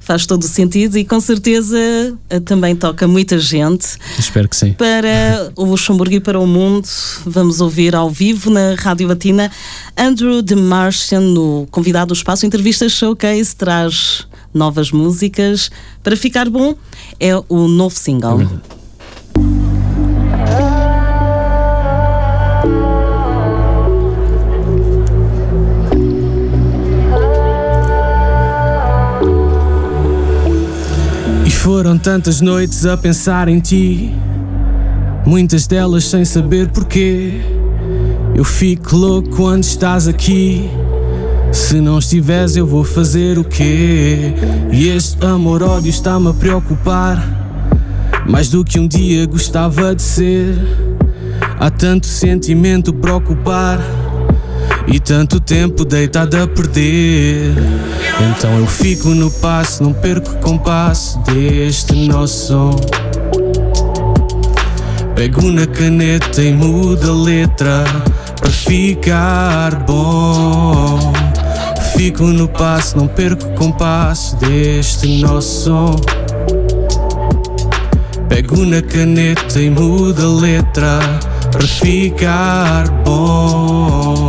faz 0.00 0.26
todo 0.26 0.42
o 0.42 0.48
sentido 0.48 0.96
e 0.96 1.04
com 1.04 1.20
certeza 1.20 1.78
eh, 2.30 2.40
também 2.40 2.74
toca 2.74 3.06
muita 3.06 3.38
gente. 3.38 3.86
Espero 4.18 4.48
que 4.48 4.56
sim. 4.56 4.72
Para 4.72 5.52
o 5.56 5.64
Luxemburgo 5.64 6.14
e 6.14 6.20
para 6.20 6.40
o 6.40 6.46
mundo, 6.46 6.88
vamos 7.26 7.60
ouvir 7.60 7.94
ao 7.94 8.10
vivo 8.10 8.50
na 8.50 8.74
Rádio 8.74 9.06
Latina 9.06 9.50
Andrew 9.96 10.40
de 10.40 10.54
Martian, 10.54 11.20
no 11.20 11.66
convidado 11.70 12.08
do 12.08 12.14
Espaço 12.14 12.46
Entrevista 12.46 12.88
Showcase, 12.88 13.54
traz 13.54 14.26
novas 14.52 14.90
músicas. 14.90 15.70
Para 16.02 16.16
ficar 16.16 16.48
bom, 16.48 16.74
é 17.20 17.36
o 17.48 17.68
novo 17.68 17.94
single. 17.94 18.42
É 18.42 18.78
E 31.44 31.50
foram 31.50 31.98
tantas 31.98 32.40
noites 32.40 32.84
a 32.84 32.96
pensar 32.96 33.48
em 33.48 33.58
ti, 33.58 34.14
muitas 35.24 35.66
delas 35.66 36.04
sem 36.04 36.24
saber 36.24 36.68
porquê. 36.68 37.40
Eu 38.34 38.44
fico 38.44 38.96
louco 38.96 39.30
quando 39.30 39.64
estás 39.64 40.06
aqui. 40.06 40.70
Se 41.52 41.80
não 41.80 41.98
estiveres, 41.98 42.56
eu 42.56 42.66
vou 42.66 42.84
fazer 42.84 43.38
o 43.38 43.44
quê? 43.44 44.32
E 44.70 44.88
este 44.88 45.24
amor-ódio 45.24 45.90
está-me 45.90 46.28
a 46.28 46.34
preocupar. 46.34 47.22
Mais 48.26 48.50
do 48.50 48.64
que 48.64 48.78
um 48.78 48.86
dia 48.86 49.26
gostava 49.26 49.94
de 49.94 50.02
ser. 50.02 50.56
Há 51.58 51.70
tanto 51.70 52.06
sentimento 52.06 52.92
para 52.92 53.14
ocupar. 53.14 53.80
E 54.86 54.98
tanto 54.98 55.40
tempo 55.40 55.84
deitado 55.84 56.36
a 56.36 56.46
perder. 56.46 57.54
Então 58.30 58.58
eu 58.58 58.66
fico 58.66 59.08
no 59.08 59.30
passo, 59.30 59.82
não 59.82 59.92
perco 59.92 60.32
o 60.32 60.36
compasso 60.36 61.18
deste 61.24 61.94
nosso 61.94 62.46
som. 62.46 62.76
Pego 65.14 65.50
na 65.50 65.66
caneta 65.66 66.42
e 66.42 66.52
mudo 66.52 67.10
a 67.10 67.14
letra 67.14 67.84
para 68.40 68.50
ficar 68.50 69.84
bom. 69.84 71.17
Fico 71.98 72.22
no 72.22 72.46
passo, 72.46 72.96
não 72.96 73.08
perco 73.08 73.44
o 73.44 73.54
compasso 73.54 74.36
deste 74.36 75.20
nosso 75.20 75.64
som. 75.64 75.96
Pego 78.28 78.64
na 78.64 78.80
caneta 78.80 79.60
e 79.60 79.68
mudo 79.68 80.24
a 80.24 80.40
letra 80.40 81.00
para 81.50 81.66
ficar 81.66 82.88
bom. 83.04 84.28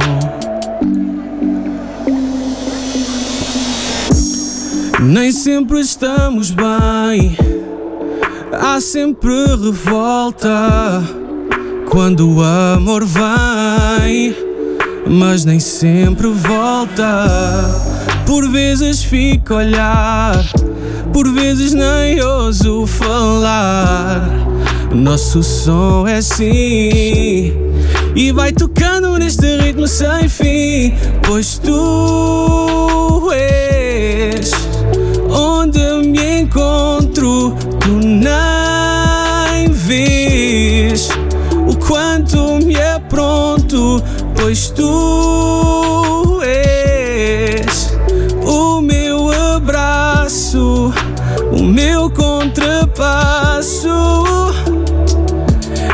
Nem 5.00 5.32
sempre 5.32 5.80
estamos 5.80 6.50
bem, 6.50 7.38
há 8.52 8.82
sempre 8.82 9.32
revolta 9.46 11.04
quando 11.88 12.38
o 12.38 12.44
amor 12.44 13.06
vem 13.06 14.49
mas 15.10 15.44
nem 15.44 15.60
sempre 15.60 16.28
volta. 16.28 17.26
Por 18.26 18.50
vezes 18.50 19.04
fico 19.04 19.56
a 19.56 19.58
olhar, 19.58 20.46
por 21.12 21.28
vezes 21.34 21.74
nem 21.74 22.22
ouso 22.22 22.86
falar. 22.86 24.30
Nosso 24.94 25.44
som 25.44 26.08
é 26.08 26.18
assim 26.18 27.70
e 28.16 28.32
vai 28.32 28.52
tocando 28.52 29.18
neste 29.18 29.58
ritmo 29.58 29.88
sem 29.88 30.28
fim, 30.28 30.94
pois 31.24 31.58
tu 31.60 33.30
és 33.32 34.52
onde 35.30 35.80
me 36.08 36.42
encontro, 36.42 37.56
tu 37.80 38.00
nem 38.02 39.72
vês 39.72 40.99
pois 44.50 44.72
tu 44.72 46.42
és 46.42 47.94
o 48.42 48.82
meu 48.82 49.30
abraço, 49.56 50.92
o 51.52 51.62
meu 51.62 52.10
contrapasso. 52.10 53.88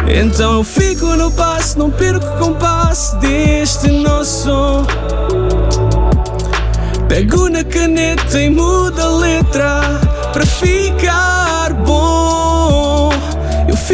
Então 0.07 0.53
eu 0.53 0.63
fico 0.63 1.17
no 1.17 1.29
passo, 1.31 1.77
não 1.77 1.91
perco 1.91 2.25
o 2.25 2.37
compasso 2.37 3.17
deste 3.17 3.91
nosso 3.91 4.43
som. 4.43 4.85
Pego 7.09 7.49
na 7.49 7.65
caneta 7.65 8.39
e 8.39 8.49
mudo 8.49 9.01
a 9.01 9.17
letra 9.17 9.81
para 10.31 10.45
ficar. 10.45 11.64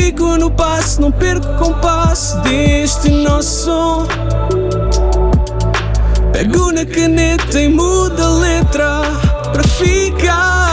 Fico 0.02 0.36
no 0.36 0.50
passo, 0.50 1.00
não 1.00 1.12
perco 1.12 1.48
o 1.48 1.58
compasso 1.58 2.42
deste 2.42 3.10
nosso 3.10 3.66
som. 3.66 4.08
Pego 6.34 6.72
na 6.72 6.86
caneta 6.86 7.62
e 7.62 7.68
mudo 7.68 8.20
a 8.22 8.30
letra 8.40 9.02
para 9.54 9.64
ficar 9.64 10.71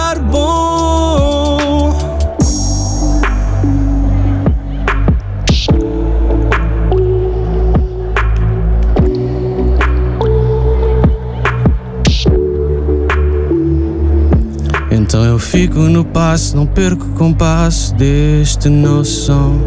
fico 15.60 15.80
no 15.80 16.04
passo, 16.04 16.56
não 16.56 16.66
perco 16.66 17.04
o 17.04 17.12
compasso 17.14 17.92
deste 17.96 18.68
som. 19.02 19.58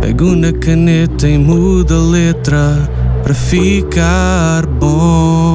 Pego 0.00 0.36
na 0.36 0.52
caneta 0.52 1.28
e 1.28 1.36
mudo 1.36 1.92
a 1.92 1.98
letra 1.98 2.88
para 3.24 3.34
ficar 3.34 4.64
bom. 4.64 5.53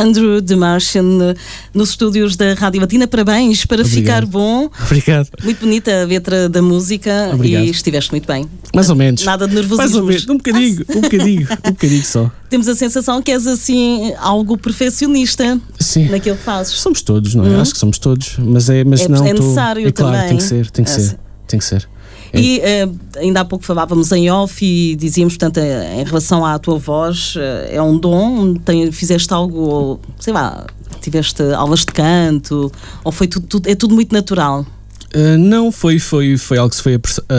Andrew 0.00 0.40
de 0.40 0.56
Martian 0.56 1.34
nos 1.74 1.90
estúdios 1.90 2.36
da 2.36 2.54
Rádio 2.54 2.80
Latina. 2.80 3.06
Parabéns 3.06 3.64
para 3.66 3.82
Obrigado. 3.82 3.94
ficar 4.00 4.26
bom. 4.26 4.68
Obrigado. 4.86 5.28
Muito 5.44 5.60
bonita 5.60 6.02
a 6.02 6.04
letra 6.06 6.48
da 6.48 6.62
música 6.62 7.30
Obrigado. 7.34 7.64
e 7.64 7.70
estiveste 7.70 8.10
muito 8.10 8.26
bem. 8.26 8.46
Mais 8.74 8.88
ou 8.90 8.96
menos. 8.96 9.22
Nada 9.24 9.46
de 9.46 9.54
nervosismo. 9.54 9.76
Mais 9.78 9.94
ou 9.94 10.04
menos. 10.04 10.28
Um 10.28 10.36
bocadinho, 10.36 10.84
um 10.88 11.00
bocadinho, 11.00 11.48
um 11.66 11.70
bocadinho 11.70 12.04
só. 12.04 12.30
Temos 12.48 12.66
a 12.68 12.74
sensação 12.74 13.20
que 13.22 13.30
és 13.30 13.46
assim 13.46 14.12
algo 14.18 14.56
perfeccionista 14.58 15.60
Sim. 15.78 16.08
naquilo 16.08 16.36
que 16.36 16.42
fazes. 16.42 16.74
Somos 16.74 17.02
todos, 17.02 17.34
não 17.34 17.44
é? 17.46 17.60
Acho 17.60 17.72
que 17.72 17.78
somos 17.78 17.98
todos, 17.98 18.36
mas 18.38 18.68
é, 18.70 18.82
mas 18.84 19.02
É- 19.02 19.08
não 19.08 19.24
é 19.26 19.34
tô- 19.34 19.42
necessário 19.42 19.86
é 19.86 19.92
claro, 19.92 20.12
também. 20.16 20.28
tem 20.30 20.36
que 20.38 20.42
ser, 20.42 20.70
tem 20.70 20.84
que 20.84 20.90
É 20.90 20.94
ser, 20.94 21.00
assim. 21.00 21.16
tem 21.46 21.58
que 21.58 21.64
ser. 21.64 21.88
É. 22.32 22.40
E 22.40 22.60
eh, 22.60 22.88
ainda 23.16 23.40
há 23.40 23.44
pouco 23.44 23.64
falávamos 23.64 24.10
em 24.12 24.30
off 24.30 24.64
e 24.64 24.94
dizíamos, 24.96 25.34
portanto, 25.36 25.58
eh, 25.58 26.00
em 26.00 26.04
relação 26.04 26.44
à 26.44 26.58
tua 26.58 26.78
voz, 26.78 27.34
eh, 27.36 27.70
é 27.76 27.82
um 27.82 27.98
dom, 27.98 28.54
tem, 28.54 28.90
fizeste 28.92 29.32
algo, 29.34 29.98
sei 30.18 30.32
lá, 30.32 30.64
tiveste 31.00 31.42
aulas 31.54 31.80
de 31.80 31.86
canto, 31.86 32.70
ou 33.02 33.10
foi 33.10 33.26
tudo, 33.26 33.46
tudo- 33.46 33.68
é 33.68 33.74
tudo 33.74 33.94
muito 33.94 34.12
natural? 34.12 34.64
Uh, 35.12 35.36
não 35.38 35.72
foi, 35.72 35.98
foi, 35.98 36.36
foi 36.36 36.56
algo 36.58 36.70
que 36.70 36.76
se 36.76 36.82
foi 36.82 36.94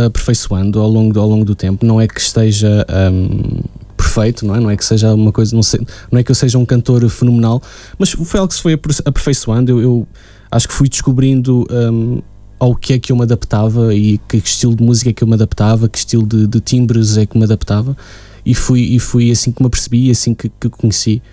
aperfeiçoando 0.05 0.79
ao 0.79 0.89
longo, 0.89 1.13
do- 1.13 1.21
ao 1.21 1.29
longo 1.29 1.45
do 1.45 1.55
tempo. 1.55 1.85
Não 1.85 2.01
é 2.01 2.07
que 2.07 2.19
esteja 2.19 2.85
um, 3.13 3.61
perfeito, 3.95 4.45
não 4.45 4.55
é? 4.55 4.59
Não 4.59 4.69
é 4.69 4.75
que 4.75 4.83
seja 4.83 5.13
uma 5.13 5.31
coisa, 5.31 5.55
não, 5.55 5.63
sei, 5.63 5.79
não 6.11 6.19
é 6.19 6.23
que 6.23 6.29
eu 6.31 6.35
seja 6.35 6.57
um 6.57 6.65
cantor 6.65 7.07
fenomenal, 7.09 7.61
mas 7.97 8.09
foi 8.11 8.39
algo 8.41 8.49
que 8.49 8.55
se 8.55 8.61
foi 8.61 8.73
aperfeiçoando. 9.05 9.71
Eu, 9.71 9.81
eu 9.81 10.07
acho 10.51 10.67
que 10.67 10.73
fui 10.73 10.89
descobrindo 10.89 11.65
um, 11.71 12.21
ao 12.61 12.75
que 12.75 12.93
é 12.93 12.99
que 12.99 13.11
eu 13.11 13.15
me 13.15 13.23
adaptava 13.23 13.91
e 13.95 14.19
que 14.27 14.37
estilo 14.37 14.75
de 14.75 14.83
música 14.83 15.09
é 15.09 15.13
que 15.13 15.23
eu 15.23 15.27
me 15.27 15.33
adaptava, 15.33 15.89
que 15.89 15.97
estilo 15.97 16.27
de, 16.27 16.45
de 16.45 16.59
timbres 16.59 17.17
é 17.17 17.25
que 17.25 17.35
me 17.35 17.43
adaptava. 17.43 17.97
E 18.45 18.53
fui, 18.53 18.81
e 18.81 18.99
fui 18.99 19.31
assim 19.31 19.51
que 19.51 19.63
me 19.63 19.65
apercebi, 19.65 20.07
e 20.07 20.11
assim 20.11 20.35
que, 20.35 20.47
que 20.59 20.69
conheci, 20.69 21.23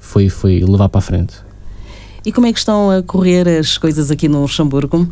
foi, 0.00 0.28
foi 0.28 0.58
levar 0.64 0.88
para 0.88 0.98
a 0.98 1.02
frente. 1.02 1.34
E 2.26 2.32
como 2.32 2.48
é 2.48 2.52
que 2.52 2.58
estão 2.58 2.90
a 2.90 3.00
correr 3.00 3.46
as 3.48 3.78
coisas 3.78 4.10
aqui 4.10 4.28
no 4.28 4.40
Luxemburgo? 4.42 5.08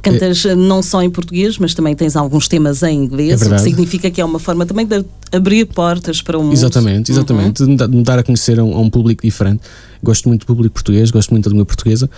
Cantas 0.00 0.44
eh, 0.46 0.54
não 0.54 0.82
só 0.82 1.02
em 1.02 1.10
português, 1.10 1.58
mas 1.58 1.74
também 1.74 1.94
tens 1.94 2.14
alguns 2.16 2.46
temas 2.48 2.82
em 2.82 2.86
É 2.86 2.92
inglês, 2.92 3.42
o 3.42 3.50
que 3.50 3.58
significa 3.58 4.10
que 4.10 4.18
é 4.20 4.24
uma 4.24 4.38
forma 4.38 4.64
também 4.64 4.86
de 4.86 5.04
abrir 5.32 5.66
portas 5.66 6.22
para 6.22 6.38
o 6.38 6.42
mundo. 6.42 6.52
Exatamente, 6.54 7.10
Uhum. 7.10 7.18
exatamente. 7.18 7.66
Dar- 7.76 7.86
de 7.88 7.96
me 7.96 8.02
dar 8.02 8.18
a 8.18 8.22
conhecer 8.22 8.58
a 8.60 8.64
um, 8.64 8.74
a 8.74 8.80
um 8.80 8.88
público 8.88 9.22
diferente. 9.22 9.60
Gosto 10.02 10.28
muito 10.28 10.42
do 10.42 10.46
público 10.46 10.72
português, 10.74 11.10
gosto 11.10 11.30
muito 11.32 11.44
da 11.44 11.50
língua 11.50 11.66
portuguesa. 11.66 12.08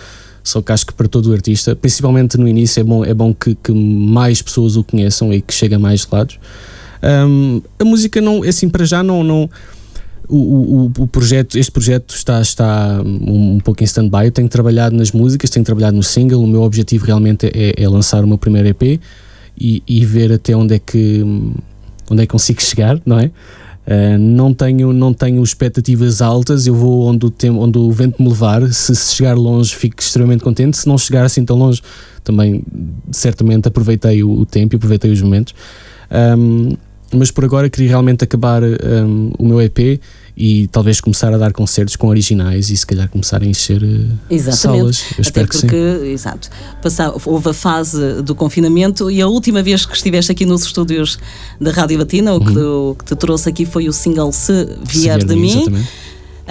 Só 0.43 0.61
que 0.61 0.71
acho 0.71 0.85
que 0.85 0.93
para 0.93 1.07
todo 1.07 1.27
o 1.27 1.33
artista, 1.33 1.75
principalmente 1.75 2.37
no 2.37 2.47
início, 2.47 2.79
é 2.79 2.83
bom, 2.83 3.05
é 3.05 3.13
bom 3.13 3.33
que, 3.33 3.55
que 3.55 3.71
mais 3.71 4.41
pessoas 4.41 4.75
o 4.75 4.83
conheçam 4.83 5.31
e 5.33 5.41
que 5.41 5.53
chegue 5.53 5.75
a 5.75 5.79
mais 5.79 6.07
lados. 6.11 6.39
Hum, 7.03 7.61
a 7.79 7.85
música 7.85 8.19
não, 8.21 8.43
assim, 8.43 8.69
para 8.69 8.85
já 8.85 9.03
não. 9.03 9.23
não 9.23 9.49
o, 10.27 10.37
o, 10.37 11.03
o 11.03 11.07
projeto, 11.07 11.57
este 11.57 11.71
projeto 11.71 12.15
está, 12.15 12.41
está 12.41 13.01
um, 13.03 13.55
um 13.55 13.59
pouco 13.59 13.83
em 13.83 13.85
stand-by. 13.85 14.25
Eu 14.25 14.31
tenho 14.31 14.47
trabalhado 14.47 14.95
nas 14.95 15.11
músicas, 15.11 15.49
tenho 15.49 15.65
trabalhado 15.65 15.95
no 15.95 16.03
single. 16.03 16.41
O 16.41 16.47
meu 16.47 16.61
objetivo 16.61 17.05
realmente 17.05 17.47
é, 17.47 17.73
é 17.75 17.89
lançar 17.89 18.23
o 18.23 18.27
meu 18.27 18.37
primeiro 18.37 18.67
EP 18.69 18.99
e, 19.59 19.83
e 19.87 20.05
ver 20.05 20.31
até 20.31 20.55
onde 20.55 20.75
é 20.75 20.79
que 20.79 21.23
onde 22.09 22.23
é 22.23 22.25
que 22.25 22.31
consigo 22.31 22.61
chegar, 22.61 22.99
não 23.05 23.19
é? 23.19 23.31
Uh, 23.91 24.17
não 24.17 24.53
tenho 24.53 24.93
não 24.93 25.13
tenho 25.13 25.43
expectativas 25.43 26.21
altas. 26.21 26.65
Eu 26.65 26.75
vou 26.75 27.07
onde 27.07 27.25
o 27.25 27.29
tempo, 27.29 27.59
onde 27.59 27.77
o 27.77 27.91
vento 27.91 28.21
me 28.21 28.29
levar. 28.29 28.71
Se, 28.71 28.95
se 28.95 29.15
chegar 29.15 29.35
longe, 29.35 29.75
fico 29.75 30.01
extremamente 30.01 30.43
contente. 30.43 30.77
Se 30.77 30.87
não 30.87 30.97
chegar 30.97 31.25
assim 31.25 31.43
tão 31.43 31.57
longe, 31.57 31.81
também 32.23 32.63
certamente 33.11 33.67
aproveitei 33.67 34.23
o, 34.23 34.31
o 34.31 34.45
tempo 34.45 34.75
e 34.75 34.77
aproveitei 34.77 35.11
os 35.11 35.21
momentos. 35.21 35.53
Um, 36.37 36.77
mas 37.13 37.31
por 37.31 37.43
agora 37.43 37.69
queria 37.69 37.89
realmente 37.89 38.23
acabar 38.23 38.63
um, 38.63 39.31
o 39.37 39.45
meu 39.45 39.61
EP 39.61 39.99
e 40.37 40.67
talvez 40.67 41.01
começar 41.01 41.33
a 41.33 41.37
dar 41.37 41.51
concertos 41.51 41.95
com 41.95 42.07
originais 42.07 42.69
e 42.69 42.77
se 42.77 42.87
calhar 42.87 43.09
começar 43.09 43.41
a 43.41 43.45
encher 43.45 43.83
uh, 43.83 44.17
Exatamente. 44.29 44.57
salas. 44.57 45.01
Eu 45.01 45.13
Até 45.13 45.21
espero 45.21 45.47
que 45.47 45.55
sim. 45.55 45.67
porque, 45.67 46.07
exato, 46.07 46.49
passar, 46.81 47.13
houve 47.25 47.49
a 47.49 47.53
fase 47.53 48.21
do 48.21 48.33
confinamento 48.33 49.11
e 49.11 49.21
a 49.21 49.27
última 49.27 49.61
vez 49.61 49.85
que 49.85 49.95
estiveste 49.95 50.31
aqui 50.31 50.45
nos 50.45 50.63
estúdios 50.63 51.19
da 51.59 51.71
Rádio 51.71 51.97
Latina, 51.99 52.33
o, 52.33 52.43
que, 52.43 52.57
o 52.57 52.95
que 52.97 53.05
te 53.05 53.15
trouxe 53.15 53.49
aqui 53.49 53.65
foi 53.65 53.89
o 53.89 53.93
single 53.93 54.31
Se 54.31 54.51
Uhum. 54.51 54.85
Se 54.85 54.99
Vier 54.99 55.23
de 55.23 55.35
Mim, 55.35 55.49
exatamente. 55.49 55.89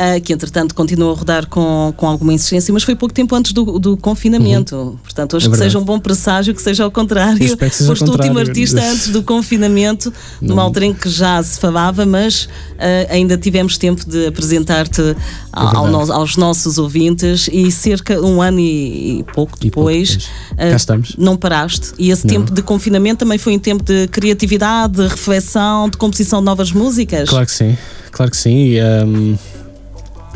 Ah, 0.03 0.19
que 0.19 0.33
entretanto 0.33 0.75
continua 0.75 1.13
a 1.13 1.15
rodar 1.15 1.47
com, 1.47 1.93
com 1.97 2.07
alguma 2.09 2.33
insistência, 2.33 2.73
mas 2.73 2.83
foi 2.83 2.95
pouco 2.97 3.15
tempo 3.15 3.35
antes 3.35 3.53
do, 3.53 3.79
do 3.79 3.97
confinamento. 3.97 4.99
Portanto, 5.03 5.37
hoje 5.37 5.45
É 5.45 5.49
que 5.49 5.51
verdade. 5.51 5.71
seja 5.73 5.79
um 5.79 5.85
bom 5.85 5.99
presságio, 5.99 6.55
que 6.55 6.63
seja 6.63 6.85
ao 6.85 6.91
contrário. 6.91 7.39
Ao 7.61 7.71
Foste 7.87 8.05
o 8.05 8.13
último 8.13 8.39
artista 8.39 8.81
antes 8.83 9.09
do 9.09 9.23
confinamento, 9.23 10.13
numa 10.41 10.63
altura 10.63 10.87
em 10.87 10.95
que 10.95 11.09
já 11.11 11.43
se 11.43 11.61
falava, 11.61 12.07
mas 12.07 12.49
ah, 12.79 13.13
ainda 13.13 13.37
tivemos 13.37 13.77
tempo 13.77 14.09
de 14.09 14.27
apresentar-te 14.27 15.15
ao- 15.53 15.77
ao 15.77 15.87
no- 15.89 16.13
aos 16.13 16.37
nossos 16.37 16.79
ouvintes 16.79 17.49
e 17.53 17.71
cerca 17.71 18.21
um 18.21 18.41
ano 18.41 18.59
e, 18.61 19.19
e 19.21 19.25
pouco 19.35 19.59
E 19.61 19.65
depois. 19.65 20.29
ah, 20.57 21.11
não 21.19 21.37
paraste. 21.37 21.93
E 21.99 22.11
esse 22.11 22.27
Não. 22.27 22.35
tempo 22.35 22.53
de 22.53 22.63
confinamento 22.63 23.19
também 23.21 23.37
foi 23.39 23.55
um 23.55 23.59
tempo 23.59 23.85
de 23.85 24.09
criatividade, 24.09 24.95
de 24.95 25.07
reflexão, 25.09 25.89
de 25.89 25.97
composição 25.99 26.39
de 26.39 26.45
novas 26.47 26.73
músicas. 26.73 27.29
Claro 27.29 27.45
que 27.47 27.53
sim, 27.53 27.77
claro 28.11 28.31
que 28.31 28.37
sim. 28.37 28.51
E, 28.75 28.81
um, 28.83 29.37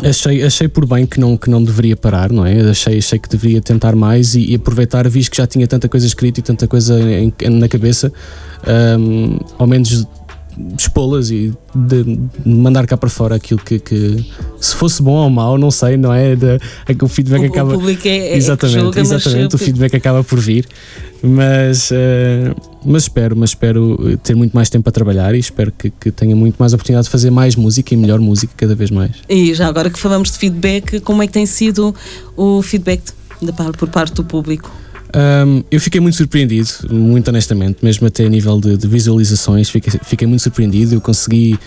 achei, 0.03 0.43
achei 0.43 0.69
por 0.69 0.87
bem 0.87 1.07
que 1.07 1.21
não, 1.21 1.37
que 1.37 1.49
não 1.51 1.63
deveria 1.63 1.97
parar, 1.97 2.33
não 2.33 2.45
é? 2.45 2.61
Achei, 2.71 2.99
achei 2.99 3.19
que 3.19 3.29
deveria 3.29 3.61
tentar 3.61 3.95
mais 3.95 4.35
e, 4.35 4.51
e 4.53 4.55
aproveitar, 4.55 5.09
visto 5.09 5.31
que 5.31 5.37
já 5.37 5.47
tinha 5.47 5.67
tanta 5.67 5.89
coisa 5.89 6.07
escrita 6.07 6.41
e 6.41 6.43
tanta 6.43 6.67
coisa 6.67 6.99
em- 7.01 7.33
na 7.51 7.69
cabeça, 7.69 8.13
um, 8.99 9.39
ao 9.59 9.67
menos 9.67 10.07
expô-las 10.79 11.31
e 11.31 11.53
de 11.75 12.19
mandar 12.45 12.87
cá 12.87 12.97
para 12.97 13.09
fora 13.09 13.35
aquilo 13.37 13.61
que, 13.61 13.79
que 13.79 14.25
se 14.61 14.75
fosse 14.75 15.03
bom 15.03 15.15
ou 15.15 15.31
mau, 15.31 15.59
não 15.59 15.71
sei, 15.71 15.97
não 15.97 16.13
é? 16.13 16.37
De, 16.37 16.61
é 16.87 16.95
que 16.95 17.05
o 17.05 17.09
feedback 17.09 17.43
O, 17.43 17.47
acaba. 17.47 17.71
o 17.71 17.79
público 17.79 18.07
é, 18.07 18.17
é 18.17 18.37
exatamente, 18.37 18.77
que 18.77 18.83
julga, 18.83 19.01
mas 19.01 19.11
exatamente, 19.11 19.55
o 19.55 19.59
feedback 19.59 19.97
acaba 19.97 20.23
por 20.23 20.39
vir. 20.39 20.67
Mas, 21.23 21.91
eh, 21.91 22.55
mas 22.85 23.05
espero, 23.05 23.35
mas 23.35 23.51
espero 23.51 24.19
ter 24.23 24.37
muito 24.37 24.53
mais 24.53 24.69
tempo 24.69 24.87
a 24.89 24.93
trabalhar 24.93 25.35
e 25.35 25.39
espero 25.39 25.73
que, 25.73 25.91
que 25.91 26.11
tenha 26.11 26.37
muito 26.37 26.57
mais 26.57 26.75
oportunidade 26.75 27.07
de 27.07 27.11
fazer 27.11 27.31
mais 27.31 27.57
música 27.57 27.95
e 27.95 27.97
melhor 27.97 28.21
música 28.21 28.53
cada 28.57 28.75
vez 28.75 28.91
mais. 28.91 29.13
E 29.29 29.55
já 29.55 29.67
agora 29.67 29.89
que 29.89 29.99
falamos 29.99 30.31
de 30.31 30.39
feedback, 30.39 31.01
como 31.01 31.23
é 31.23 31.27
que 31.27 31.33
tem 31.33 31.47
sido 31.47 31.95
o 32.37 32.61
feedback 32.61 33.01
de 33.41 33.53
por 33.53 33.89
parte 33.89 34.15
do 34.15 34.25
público? 34.25 34.71
Um, 35.15 35.63
eu 35.71 35.81
fiquei 35.81 36.01
muito 36.01 36.17
surpreendido, 36.17 36.69
muito 36.91 37.29
honestamente, 37.29 37.79
mesmo 37.83 38.07
até 38.07 38.25
a 38.25 38.29
nível 38.29 38.59
de, 38.61 38.77
de 38.77 38.89
visualizações, 38.89 39.69
fiquei, 39.71 39.93
fiquei 40.03 40.27
muito 40.27 40.43
surpreendido. 40.43 40.95
Eu 40.95 41.01
consegui, 41.01 41.59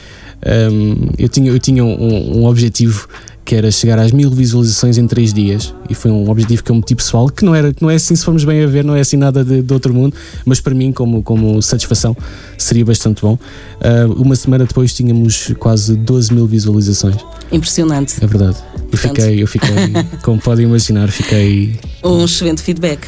um, 0.72 1.10
eu 1.18 1.30
tinha, 1.30 1.50
eu 1.52 1.60
tinha 1.60 1.84
um, 1.84 2.40
um 2.40 2.46
objetivo 2.46 3.08
que 3.46 3.56
era 3.56 3.72
chegar 3.72 3.98
às 3.98 4.12
mil 4.12 4.30
visualizações 4.30 4.98
em 4.98 5.08
três 5.08 5.34
dias 5.34 5.74
e 5.90 5.96
foi 5.96 6.12
um 6.12 6.30
objetivo 6.30 6.62
que 6.62 6.70
eu 6.70 6.76
meti 6.76 6.94
pessoal, 6.94 7.30
que 7.30 7.46
não 7.46 7.56
era, 7.56 7.74
que 7.74 7.82
não 7.82 7.90
é 7.90 7.96
assim, 7.96 8.14
se 8.14 8.26
formos 8.26 8.44
bem 8.44 8.62
a 8.62 8.68
ver, 8.68 8.84
não 8.84 8.94
é 8.94 9.00
assim 9.00 9.16
nada 9.16 9.46
de, 9.46 9.62
de 9.62 9.74
outro 9.74 9.94
mundo, 9.94 10.14
mas 10.46 10.60
para 10.60 10.76
mim, 10.76 10.92
como, 10.92 11.24
como 11.24 11.62
satisfação, 11.62 12.14
seria 12.58 12.84
bastante 12.84 13.22
bom. 13.22 13.40
Uh, 13.80 14.22
uma 14.22 14.36
semana 14.36 14.66
depois 14.66 14.94
tínhamos 14.94 15.54
quase 15.60 15.96
12 15.96 16.34
mil 16.34 16.46
visualizações, 16.46 17.16
Impressionante. 17.50 18.16
é 18.22 18.28
verdade. 18.28 18.58
Eu 18.76 18.88
Portanto- 18.90 19.16
fiquei, 19.22 19.42
eu 19.44 19.48
fiquei, 19.48 19.70
como 20.24 20.42
podem 20.42 20.66
imaginar, 20.66 21.08
fiquei 21.10 21.80
Um 22.04 22.26
excelente 22.26 22.62
feedback. 22.62 23.08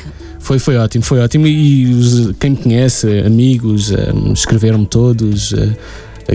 Foi, 0.49 0.57
foi 0.57 0.77
ótimo, 0.77 1.03
foi 1.03 1.19
ótimo. 1.19 1.45
E 1.45 1.85
os- 1.93 2.31
quem 2.39 2.49
me 2.51 2.57
conhece, 2.57 3.07
amigos, 3.23 3.91
eh, 3.91 4.11
escreveram-me 4.33 4.87
todos, 4.87 5.53
eh, 5.53 5.75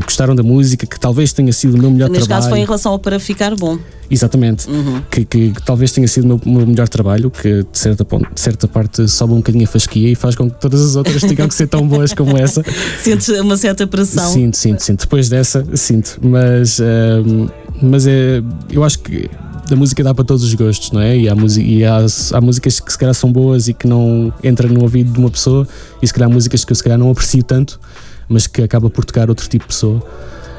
gostaram 0.04 0.36
da 0.36 0.42
música, 0.44 0.86
que 0.86 1.00
talvez 1.00 1.32
tenha 1.32 1.52
sido 1.52 1.74
o 1.74 1.78
meu 1.78 1.90
melhor 1.90 2.08
Neste 2.08 2.26
trabalho. 2.28 2.42
caso 2.42 2.50
foi 2.50 2.60
em 2.60 2.64
relação 2.64 2.92
ao 2.92 2.98
para 3.00 3.18
ficar 3.18 3.56
bom. 3.56 3.76
Exatamente. 4.08 4.68
Uhum. 4.70 5.00
Que, 5.10 5.24
que- 5.24 5.50
que 5.50 5.62
talvez 5.64 5.90
tenha 5.90 6.06
sido 6.06 6.24
o 6.24 6.28
meu, 6.28 6.40
meu 6.58 6.64
melhor 6.66 6.88
trabalho, 6.88 7.28
que 7.28 7.64
de 7.64 7.76
certa, 7.76 8.04
de 8.04 8.40
certa 8.40 8.68
parte 8.68 9.08
sobe 9.08 9.32
um 9.32 9.36
bocadinho 9.38 9.64
a 9.64 9.66
fasquia 9.66 10.08
e 10.08 10.14
faz 10.14 10.36
com 10.36 10.48
que 10.48 10.60
todas 10.60 10.80
as 10.80 10.94
outras 10.94 11.20
tenham 11.20 11.48
que 11.48 11.54
ser 11.54 11.66
tão 11.66 11.84
boas 11.88 12.12
como 12.14 12.36
essa. 12.38 12.62
Sentes 13.02 13.28
uma 13.40 13.56
certa 13.56 13.84
pressão. 13.84 14.30
Sinto, 14.32 14.56
sinto, 14.56 14.80
sinto. 14.80 15.00
Depois 15.00 15.28
dessa, 15.28 15.64
sinto. 15.74 16.20
Mas, 16.22 16.78
ehm, 16.78 17.48
mas 17.82 18.06
é, 18.06 18.40
eu 18.70 18.84
acho 18.84 19.00
que 19.00 19.28
a 19.70 19.76
música 19.76 20.02
dá 20.02 20.14
para 20.14 20.24
todos 20.24 20.44
os 20.44 20.54
gostos, 20.54 20.90
não 20.90 21.00
é? 21.00 21.16
E, 21.16 21.28
há, 21.28 21.34
e 21.58 21.84
há, 21.84 22.06
há, 22.32 22.40
músicas 22.40 22.80
que 22.80 22.92
se 22.92 22.98
calhar 22.98 23.14
são 23.14 23.32
boas 23.32 23.68
e 23.68 23.74
que 23.74 23.86
não 23.86 24.32
entram 24.42 24.68
no 24.68 24.82
ouvido 24.82 25.12
de 25.12 25.18
uma 25.18 25.30
pessoa, 25.30 25.66
e 26.02 26.06
se 26.06 26.12
calhar 26.12 26.30
músicas 26.30 26.64
que 26.64 26.72
eu 26.72 26.76
se 26.76 26.82
calhar 26.82 26.98
não 26.98 27.10
aprecio 27.10 27.42
tanto, 27.42 27.80
mas 28.28 28.46
que 28.46 28.62
acaba 28.62 28.90
por 28.90 29.04
tocar 29.04 29.28
outro 29.28 29.48
tipo 29.48 29.64
de 29.64 29.68
pessoa. 29.68 30.02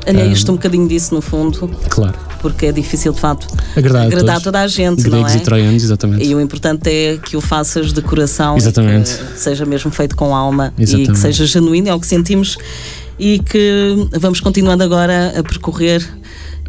Alheias-te 0.08 0.50
um, 0.50 0.54
um 0.54 0.58
bocadinho 0.58 0.88
disso, 0.88 1.16
no 1.16 1.22
fundo. 1.22 1.68
Claro. 1.90 2.14
Porque 2.40 2.68
é 2.68 2.72
difícil, 2.72 3.12
de 3.12 3.20
facto, 3.20 3.48
agradar, 3.76 4.06
agradar 4.06 4.42
toda 4.42 4.62
a 4.62 4.68
gente, 4.68 5.02
Gregos 5.02 5.20
não 5.20 5.28
é? 5.28 5.38
e 5.38 5.40
troianos, 5.40 5.84
exatamente. 5.84 6.24
E 6.24 6.36
o 6.36 6.40
importante 6.40 6.90
é 6.90 7.18
que 7.18 7.36
o 7.36 7.42
faças 7.42 7.92
de 7.92 8.02
coração. 8.02 8.56
Exatamente. 8.56 9.18
que 9.18 9.40
seja 9.40 9.66
mesmo 9.66 9.90
feito 9.90 10.16
com 10.16 10.36
alma 10.36 10.72
exatamente. 10.78 11.10
e 11.10 11.14
que 11.14 11.20
seja 11.20 11.46
genuíno, 11.46 11.90
é 11.90 11.94
o 11.94 12.00
que 12.00 12.08
sentimos. 12.08 12.58
E 13.18 13.40
que 13.40 14.08
vamos 14.20 14.40
continuando 14.40 14.84
agora 14.84 15.34
a 15.40 15.42
percorrer 15.42 16.06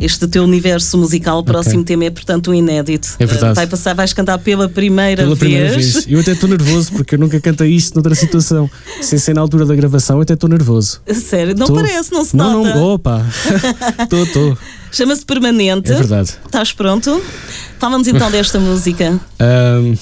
este 0.00 0.26
teu 0.29 0.45
universo 0.45 0.99
musical. 0.99 1.38
O 1.38 1.45
próximo 1.45 1.81
okay. 1.81 1.85
tema 1.85 2.05
é, 2.05 2.11
portanto, 2.11 2.50
um 2.50 2.55
inédito. 2.55 3.17
É 3.19 3.26
verdade. 3.26 3.55
Vai 3.55 3.67
passar, 3.67 3.95
vais 3.95 4.12
cantar 4.12 4.38
pela 4.38 4.69
primeira 4.69 5.23
pela 5.23 5.35
vez. 5.35 5.38
Pela 5.38 5.50
primeira 5.50 5.75
vez. 5.75 6.07
Eu 6.09 6.21
até 6.21 6.33
estou 6.33 6.49
nervoso 6.49 6.93
porque 6.93 7.15
eu 7.15 7.19
nunca 7.19 7.41
cantei 7.41 7.71
isto 7.71 7.95
noutra 7.95 8.15
situação. 8.15 8.71
Sem 9.00 9.19
ser 9.19 9.35
na 9.35 9.41
altura 9.41 9.65
da 9.65 9.75
gravação, 9.75 10.17
eu 10.17 10.23
até 10.23 10.35
estou 10.35 10.49
nervoso. 10.49 11.00
Sério? 11.12 11.55
Não 11.57 11.67
tô... 11.67 11.75
parece, 11.75 12.12
não 12.12 12.25
se 12.25 12.37
não, 12.37 12.62
nota. 12.65 12.75
Não, 12.75 12.85
opa. 12.95 13.26
Estou, 14.03 14.23
estou. 14.23 14.59
Chama-se 14.93 15.25
Permanente. 15.25 15.91
É 15.91 15.97
verdade. 15.97 16.35
Estás 16.45 16.73
pronto? 16.73 17.23
Fala-nos 17.79 18.07
então 18.09 18.31
desta 18.31 18.59
música. 18.59 19.21
Um, 19.41 19.97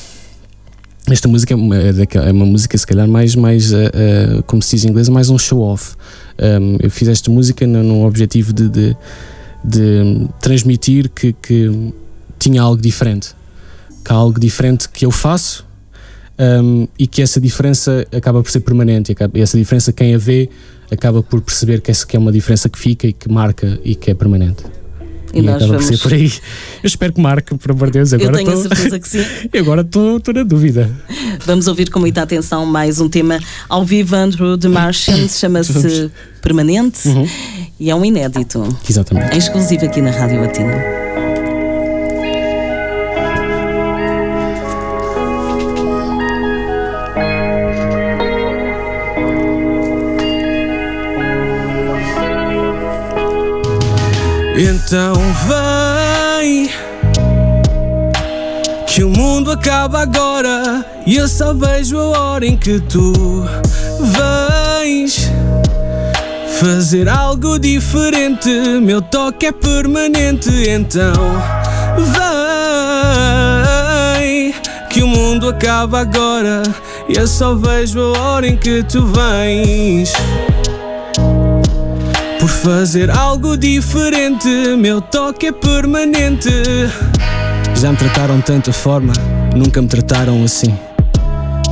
esta 1.11 1.29
música 1.29 1.55
é, 1.55 2.29
é 2.29 2.33
uma 2.33 2.47
música, 2.47 2.79
se 2.79 2.87
calhar, 2.87 3.07
mais, 3.07 3.35
mais 3.35 3.73
uh, 3.73 3.77
uh, 3.77 4.43
como 4.45 4.63
se 4.63 4.77
diz 4.77 4.85
em 4.85 4.89
inglês, 4.89 5.09
mais 5.09 5.29
um 5.31 5.39
show-off. 5.39 5.95
Um, 6.39 6.79
eu 6.81 6.91
fiz 6.91 7.09
esta 7.09 7.31
música 7.31 7.67
no, 7.67 7.83
no 7.83 8.07
objetivo 8.07 8.53
de, 8.53 8.69
de 8.69 8.97
de 9.65 10.29
transmitir 10.41 11.09
que, 11.09 11.33
que 11.33 11.93
tinha 12.39 12.61
algo 12.61 12.81
diferente, 12.81 13.35
que 14.05 14.13
há 14.13 14.15
algo 14.15 14.39
diferente 14.39 14.89
que 14.89 15.07
eu 15.07 15.11
faço 15.11 15.67
um, 16.39 16.87
e 16.99 17.07
que 17.07 17.23
essa 17.23 17.41
diferença 17.41 18.07
acaba 18.15 18.43
por 18.43 18.51
ser 18.51 18.61
permanente 18.61 19.15
e 19.35 19.41
essa 19.41 19.57
diferença 19.57 19.93
quem 19.93 20.15
a 20.15 20.19
vê 20.19 20.51
acaba 20.91 21.23
por 21.23 21.41
perceber 21.41 21.81
que 21.81 21.91
essa 21.91 22.07
que 22.07 22.17
é 22.17 22.19
uma 22.19 22.31
diferença 22.31 22.69
que 22.69 22.79
fica 22.79 23.07
e 23.07 23.13
que 23.13 23.31
marca 23.31 23.79
e 23.83 23.95
que 23.95 24.11
é 24.11 24.15
permanente. 24.15 24.63
E, 25.35 25.41
e 25.41 25.49
acaba 25.49 25.67
vamos... 25.67 25.87
por 25.87 25.97
ser 25.97 26.03
por 26.03 26.13
aí. 26.15 26.33
Eu 26.83 26.87
espero 26.87 27.13
que 27.13 27.21
marque, 27.21 27.55
por 27.57 27.71
amor 27.71 27.89
de 27.89 27.95
Deus. 27.95 28.13
Agora 28.13 28.41
eu 28.41 28.45
tenho 28.45 28.53
tô... 28.53 28.59
a 28.59 28.77
certeza 28.77 28.99
que 28.99 29.09
sim. 29.09 29.25
agora 29.59 29.81
estou 29.83 30.21
na 30.35 30.43
dúvida. 30.43 30.91
Vamos 31.45 31.67
ouvir 31.67 31.91
com 31.91 32.01
muita 32.01 32.23
atenção 32.23 32.65
mais 32.65 33.01
um 33.01 33.09
tema 33.09 33.39
ao 33.69 33.85
vivo, 33.85 34.15
Andrew 34.17 34.57
The 34.57 34.69
Martian, 34.69 35.27
chama-se 35.29 36.11
Permanente 36.41 37.09
uhum. 37.09 37.27
e 37.81 37.91
é 37.91 37.95
um 37.95 38.05
inédito. 38.05 38.77
Exatamente. 38.89 39.35
É 39.35 39.39
exclusivo 39.39 39.85
aqui 39.85 40.01
na 40.01 40.11
Rádio 40.11 40.41
Latina. 40.41 41.04
Então 54.57 55.15
vem 55.49 56.71
Que 58.87 59.03
o 59.03 59.11
mundo 59.11 59.51
acaba 59.51 60.03
agora 60.03 60.87
E 61.05 61.17
eu 61.17 61.27
só 61.27 61.53
vejo 61.53 61.99
a 61.99 62.21
hora 62.21 62.47
em 62.47 62.57
que 62.57 62.79
tu 62.79 63.45
vens 63.99 65.29
Fazer 66.61 67.09
algo 67.09 67.59
diferente. 67.59 68.49
Meu 68.81 69.03
toque 69.03 69.47
é 69.47 69.53
permanente. 69.53 70.51
Então 70.69 71.43
vem 74.39 74.55
Que 74.89 75.03
o 75.03 75.09
mundo 75.09 75.49
acaba 75.49 76.03
agora 76.03 76.63
E 77.09 77.19
eu 77.19 77.27
só 77.27 77.57
vejo 77.57 77.99
a 78.01 78.21
hora 78.21 78.47
em 78.47 78.57
que 78.57 78.85
tu 78.85 79.05
vens 79.05 80.13
por 82.45 82.51
fazer 82.51 83.11
algo 83.11 83.57
diferente, 83.57 84.49
meu 84.77 85.01
toque 85.01 85.47
é 85.47 85.53
permanente. 85.53 86.51
Já 87.75 87.91
me 87.91 87.97
trataram 87.97 88.37
de 88.37 88.43
tanta 88.43 88.71
forma, 88.71 89.15
nunca 89.57 89.81
me 89.81 89.89
trataram 89.89 90.45
assim. 90.45 90.75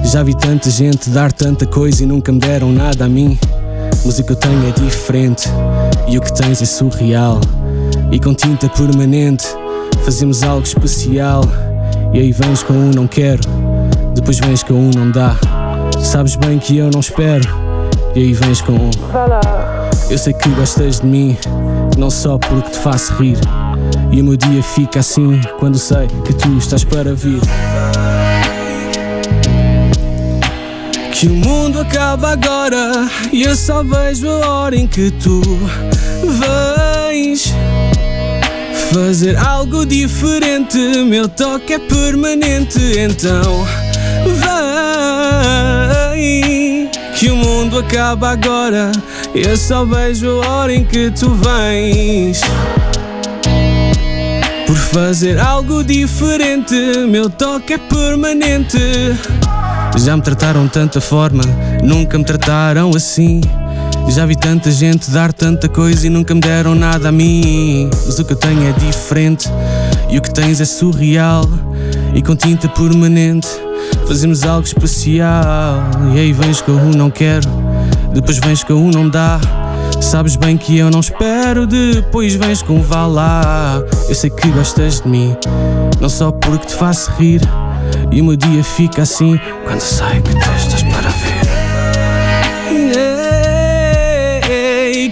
Já 0.02 0.22
vi 0.22 0.34
tanta 0.34 0.70
gente 0.70 1.10
dar 1.10 1.30
tanta 1.30 1.66
coisa 1.66 2.04
e 2.04 2.06
nunca 2.06 2.32
me 2.32 2.38
deram 2.38 2.72
nada 2.72 3.04
a 3.04 3.08
mim. 3.08 3.38
Mas 4.02 4.18
o 4.18 4.24
que 4.24 4.32
eu 4.32 4.36
tenho 4.36 4.66
é 4.66 4.70
diferente 4.70 5.46
e 6.08 6.16
o 6.16 6.22
que 6.22 6.32
tens 6.32 6.62
é 6.62 6.64
surreal. 6.64 7.38
E 8.10 8.18
com 8.18 8.32
tinta 8.32 8.66
permanente 8.70 9.44
fazemos 10.06 10.42
algo 10.42 10.66
especial. 10.66 11.44
E 12.14 12.18
aí 12.18 12.32
vens 12.32 12.62
com 12.62 12.72
um 12.72 12.90
não 12.92 13.06
quero, 13.06 13.42
depois 14.14 14.38
vens 14.38 14.62
com 14.62 14.72
um 14.72 14.90
não 14.90 15.10
dá. 15.10 15.36
Sabes 16.02 16.34
bem 16.34 16.58
que 16.58 16.78
eu 16.78 16.88
não 16.90 17.00
espero, 17.00 17.61
e 18.14 18.20
aí 18.20 18.32
vens 18.32 18.60
com 18.60 18.72
um. 18.72 18.90
Eu 20.10 20.18
sei 20.18 20.32
que 20.32 20.48
gostas 20.50 21.00
de 21.00 21.06
mim, 21.06 21.36
não 21.96 22.10
só 22.10 22.38
porque 22.38 22.70
te 22.70 22.78
faço 22.78 23.14
rir. 23.14 23.38
E 24.10 24.20
o 24.20 24.24
meu 24.24 24.36
dia 24.36 24.62
fica 24.62 25.00
assim 25.00 25.40
quando 25.58 25.78
sei 25.78 26.06
que 26.24 26.34
tu 26.34 26.56
estás 26.58 26.84
para 26.84 27.14
vir. 27.14 27.40
Que 31.12 31.26
o 31.28 31.30
mundo 31.30 31.80
acaba 31.80 32.32
agora 32.32 33.08
e 33.32 33.44
eu 33.44 33.56
só 33.56 33.82
vejo 33.82 34.28
a 34.28 34.48
hora 34.48 34.76
em 34.76 34.86
que 34.86 35.10
tu 35.12 35.40
vens 36.22 37.54
fazer 38.92 39.36
algo 39.36 39.86
diferente. 39.86 40.78
Meu 41.06 41.28
toque 41.28 41.74
é 41.74 41.78
permanente, 41.78 42.78
então 42.98 43.64
vem. 44.26 45.81
O 47.82 47.84
acaba 47.84 48.30
agora. 48.30 48.92
Eu 49.34 49.56
só 49.56 49.84
vejo 49.84 50.40
a 50.42 50.48
hora 50.48 50.72
em 50.72 50.84
que 50.84 51.10
tu 51.10 51.30
vens. 51.30 52.40
Por 54.66 54.76
fazer 54.76 55.38
algo 55.38 55.82
diferente 55.82 56.74
Meu 57.08 57.28
toque 57.28 57.74
é 57.74 57.78
permanente. 57.78 58.78
Já 59.96 60.16
me 60.16 60.22
trataram 60.22 60.64
de 60.64 60.72
tanta 60.72 61.00
forma 61.00 61.42
Nunca 61.82 62.16
me 62.16 62.24
trataram 62.24 62.90
assim. 62.94 63.40
Já 64.08 64.26
vi 64.26 64.36
tanta 64.36 64.70
gente 64.70 65.10
dar 65.10 65.32
tanta 65.32 65.68
coisa 65.68 66.06
e 66.06 66.10
nunca 66.10 66.34
me 66.34 66.40
deram 66.40 66.74
nada 66.74 67.08
a 67.08 67.12
mim. 67.12 67.90
Mas 68.06 68.18
o 68.18 68.24
que 68.24 68.32
eu 68.32 68.36
tenho 68.36 68.68
é 68.68 68.72
diferente 68.72 69.48
e 70.08 70.18
o 70.18 70.22
que 70.22 70.32
tens 70.32 70.60
é 70.60 70.64
surreal 70.64 71.48
e 72.14 72.22
com 72.22 72.36
tinta 72.36 72.68
permanente. 72.68 73.48
Fazemos 74.06 74.44
algo 74.44 74.66
especial 74.66 75.76
E 76.14 76.20
aí 76.20 76.32
vens 76.32 76.60
com 76.60 76.72
um 76.72 76.90
não 76.90 77.10
quero 77.10 77.71
Depois 78.12 78.38
vens 78.38 78.62
com 78.62 78.74
um 78.74 78.90
não 78.90 79.08
dá. 79.08 79.40
Sabes 80.00 80.36
bem 80.36 80.56
que 80.56 80.76
eu 80.78 80.90
não 80.90 81.00
espero. 81.00 81.66
Depois 81.66 82.34
vens 82.34 82.62
com 82.62 82.74
um 82.74 82.82
vá 82.82 83.06
lá. 83.06 83.82
Eu 84.08 84.14
sei 84.14 84.28
que 84.30 84.48
gostas 84.48 85.00
de 85.00 85.08
mim 85.08 85.36
Não 86.00 86.08
só 86.08 86.30
porque 86.30 86.66
te 86.66 86.74
faço 86.74 87.10
rir. 87.12 87.40
E 88.10 88.20
o 88.20 88.24
meu 88.24 88.36
dia 88.36 88.62
fica 88.62 89.02
assim 89.02 89.40
Quando 89.64 89.80
sei 89.80 90.20
que 90.20 90.32
tu 90.32 90.38
estás 90.38 90.82
para 90.82 91.08
ver. 91.08 91.52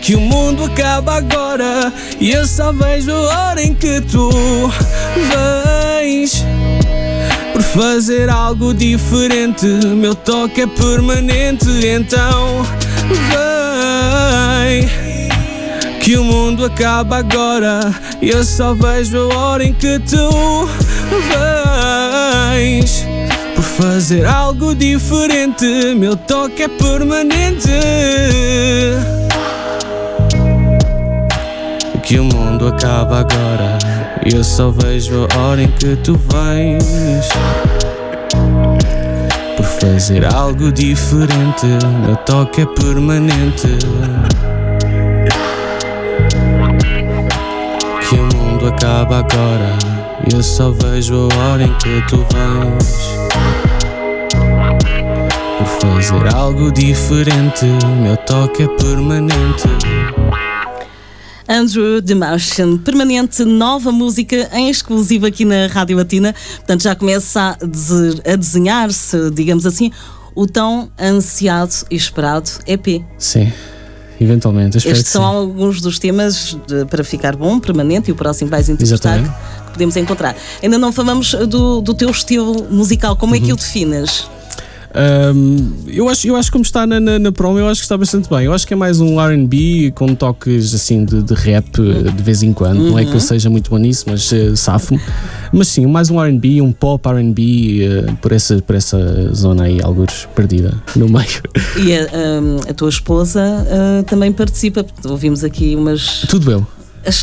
Que 0.03 0.17
o 0.17 0.21
mundo 0.21 0.65
acaba 0.65 1.19
agora. 1.19 1.93
E 2.19 2.31
eu 2.31 2.47
só 2.47 2.73
vejo 2.73 3.13
a 3.13 3.51
hora 3.51 3.63
em 3.63 3.75
que 3.75 4.01
tu 4.01 4.31
vens. 5.31 6.45
Por 7.53 7.63
fazer 7.63 8.29
algo 8.29 8.75
diferente. 8.75 9.67
Meu 9.67 10.15
toque 10.15 10.63
é 10.63 10.67
permanente, 10.67 11.69
então 11.87 12.65
vem. 13.15 14.89
Que 16.01 16.17
o 16.17 16.25
mundo 16.25 16.65
acaba 16.65 17.19
agora 17.19 17.95
e 18.21 18.31
eu 18.31 18.43
só 18.45 18.75
vejo 18.75 19.31
a 19.31 19.37
hora 19.37 19.65
em 19.65 19.73
que 19.73 19.99
tu 19.99 20.69
vens. 22.59 23.07
Por 23.55 23.63
fazer 23.63 24.27
algo 24.27 24.75
diferente, 24.75 25.95
meu 25.97 26.17
toque 26.17 26.63
é 26.63 26.69
permanente. 26.69 27.71
Que 32.03 32.19
o 32.19 32.25
mundo 32.25 32.67
acaba 32.67 33.21
agora 33.21 33.79
e 34.27 34.35
eu 34.35 34.43
só 34.43 34.71
vejo 34.71 35.27
a 35.33 35.39
hora 35.39 35.63
em 35.63 35.69
que 35.69 35.97
tu 35.97 36.19
vens 36.29 37.29
fazer 39.81 40.25
algo 40.27 40.71
diferente. 40.71 41.67
Meu 42.05 42.17
toque 42.17 42.61
é 42.63 42.67
permanente. 42.67 43.79
Que 48.09 48.15
o 48.15 48.37
mundo 48.37 48.69
acaba 48.69 49.19
agora. 49.19 49.79
Eu 50.33 50.43
só 50.43 50.71
vejo 50.71 51.15
a 51.15 51.37
hora 51.37 51.63
em 51.63 51.73
que 51.79 52.03
tu 52.09 52.19
vens. 52.33 53.19
Por 55.59 55.67
fazer 55.67 56.35
algo 56.35 56.71
diferente 56.73 57.67
Meu 58.01 58.17
toque 58.17 58.63
é 58.63 58.69
permanente 58.69 59.69
Andrew 61.51 62.01
Demartian, 62.01 62.79
permanente 62.79 63.45
nova 63.45 63.91
música 63.91 64.49
em 64.53 64.71
exclusivo 64.71 65.27
aqui 65.27 65.45
na 65.45 65.67
Rádio 65.67 65.97
Latina. 65.97 66.33
Portanto, 66.59 66.85
já 66.85 66.95
começa 66.95 67.59
a 68.25 68.37
desenhar-se, 68.37 69.33
digamos 69.33 69.67
assim, 69.67 69.91
o 70.33 70.47
tão 70.47 70.89
ansiado 70.97 71.75
e 71.91 71.97
esperado 71.97 72.49
EP. 72.69 73.05
Sim. 73.19 73.53
Eventualmente, 74.21 74.77
Estes 74.77 75.09
são 75.09 75.23
sim. 75.23 75.29
alguns 75.29 75.81
dos 75.81 75.99
temas 75.99 76.57
de, 76.69 76.85
para 76.85 77.03
ficar 77.03 77.35
bom, 77.35 77.59
permanente, 77.59 78.11
e 78.11 78.13
o 78.13 78.15
próximo 78.15 78.49
vais 78.49 78.69
Exatamente. 78.69 79.35
que 79.67 79.73
podemos 79.73 79.97
encontrar. 79.97 80.37
Ainda 80.63 80.79
não 80.79 80.93
falamos 80.93 81.35
do, 81.35 81.81
do 81.81 81.95
teu 81.95 82.11
estilo 82.11 82.69
musical, 82.71 83.17
como 83.17 83.35
uhum. 83.35 83.43
é 83.43 83.45
que 83.45 83.53
o 83.53 83.57
uhum. 83.57 84.31
Um, 84.93 85.85
eu, 85.87 86.09
acho, 86.09 86.27
eu 86.27 86.35
acho 86.35 86.49
que 86.49 86.53
como 86.53 86.65
está 86.65 86.87
na, 86.87 86.99
na, 86.99 87.19
na 87.19 87.33
prom, 87.33 87.59
eu 87.59 87.69
acho 87.69 87.81
que 87.81 87.85
está 87.85 87.97
bastante 87.97 88.29
bem. 88.29 88.45
Eu 88.45 88.53
acho 88.53 88.67
que 88.67 88.75
é 88.75 88.77
mais 88.77 89.01
um 89.01 89.19
RB 89.21 89.93
com 89.95 90.15
toques 90.15 90.75
assim 90.75 91.05
de, 91.05 91.23
de 91.23 91.35
rap 91.35 91.67
eh, 91.79 92.11
de 92.11 92.23
vez 92.23 92.43
em 92.43 92.53
quando. 92.53 92.81
Uhum. 92.81 92.91
Não 92.91 92.99
é 92.99 93.05
que 93.05 93.11
eu 93.11 93.15
uhum. 93.15 93.21
seja 93.21 93.49
muito 93.49 93.71
bom 93.71 93.79
nisso, 93.79 94.05
mas 94.09 94.31
uh, 94.33 94.57
safo-me. 94.57 95.01
Mas 95.53 95.69
sim, 95.69 95.87
mais 95.87 96.11
um 96.11 96.21
RB, 96.21 96.61
um 96.61 96.73
pop 96.73 97.09
RB 97.09 97.87
uh, 97.87 98.17
por, 98.17 98.33
essa, 98.33 98.61
por 98.63 98.75
essa 98.75 99.33
zona 99.33 99.65
aí, 99.65 99.81
alguns 99.83 100.29
perdida 100.35 100.81
no 100.97 101.09
meio. 101.09 101.41
E 101.77 101.95
a, 101.95 102.41
um, 102.41 102.57
a 102.69 102.75
tua 102.75 102.89
esposa 102.89 103.41
uh, 103.41 104.03
também 104.05 104.33
participa, 104.33 104.85
ouvimos 105.05 105.45
aqui 105.45 105.77
umas. 105.77 106.23
Tudo 106.29 106.51
eu. 106.51 106.67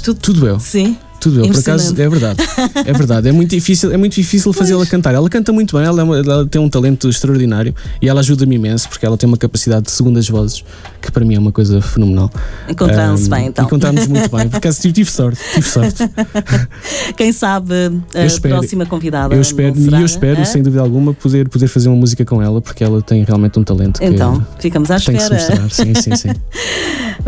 Tudo, 0.03 0.19
tudo 0.19 0.47
eu. 0.47 0.59
Sim. 0.59 0.97
Tudo 1.27 1.43
eu, 1.43 1.51
por 1.51 1.59
acaso, 1.59 2.01
é 2.01 2.09
verdade. 2.09 2.39
É 2.85 2.93
verdade. 2.93 3.27
É 3.27 3.31
muito 3.33 3.49
difícil, 3.49 3.91
é 3.91 3.97
muito 3.97 4.13
difícil 4.13 4.53
fazê-la 4.53 4.85
cantar. 4.85 5.13
Ela 5.13 5.29
canta 5.29 5.51
muito 5.51 5.75
bem, 5.75 5.85
ela, 5.85 5.99
é 5.99 6.03
uma, 6.03 6.17
ela, 6.17 6.45
tem 6.45 6.61
um 6.61 6.69
talento 6.69 7.09
extraordinário 7.09 7.75
e 8.01 8.07
ela 8.07 8.21
ajuda-me 8.21 8.55
imenso 8.55 8.87
porque 8.87 9.05
ela 9.05 9.17
tem 9.17 9.27
uma 9.27 9.35
capacidade 9.35 9.87
de 9.87 9.91
segundas 9.91 10.29
vozes 10.29 10.63
que 11.01 11.11
para 11.11 11.25
mim 11.25 11.35
é 11.35 11.39
uma 11.39 11.51
coisa 11.51 11.81
fenomenal. 11.81 12.31
Encontraram-se 12.69 13.25
um, 13.25 13.29
bem, 13.29 13.47
então. 13.47 13.65
Encontraram-nos 13.65 14.07
muito 14.07 14.29
bem, 14.29 14.47
por 14.47 14.57
acaso 14.57 14.81
tive 14.81 15.11
sorte, 15.11 15.41
tive 15.53 15.67
sorte. 15.67 16.09
Quem 17.17 17.33
sabe 17.33 17.73
a 18.15 18.25
espero, 18.25 18.55
próxima 18.55 18.85
convidada. 18.85 19.35
Eu 19.35 19.41
espero, 19.41 19.77
e 19.77 19.93
eu 19.93 20.05
espero, 20.05 20.39
é? 20.39 20.45
sem 20.45 20.63
dúvida 20.63 20.81
alguma, 20.81 21.13
poder, 21.13 21.49
poder 21.49 21.67
fazer 21.67 21.89
uma 21.89 21.97
música 21.97 22.23
com 22.23 22.41
ela 22.41 22.61
porque 22.61 22.83
ela 22.83 23.01
tem 23.01 23.23
realmente 23.25 23.59
um 23.59 23.63
talento. 23.63 23.99
Então, 24.01 24.39
que, 24.55 24.63
ficamos 24.63 24.89
à 24.89 24.95
espera. 24.95 25.17
Tem 25.17 25.37
que 25.37 25.43
se 25.43 25.51
mostrar, 25.51 25.69
sim, 25.69 25.93
sim, 25.95 26.15
sim. 26.15 26.29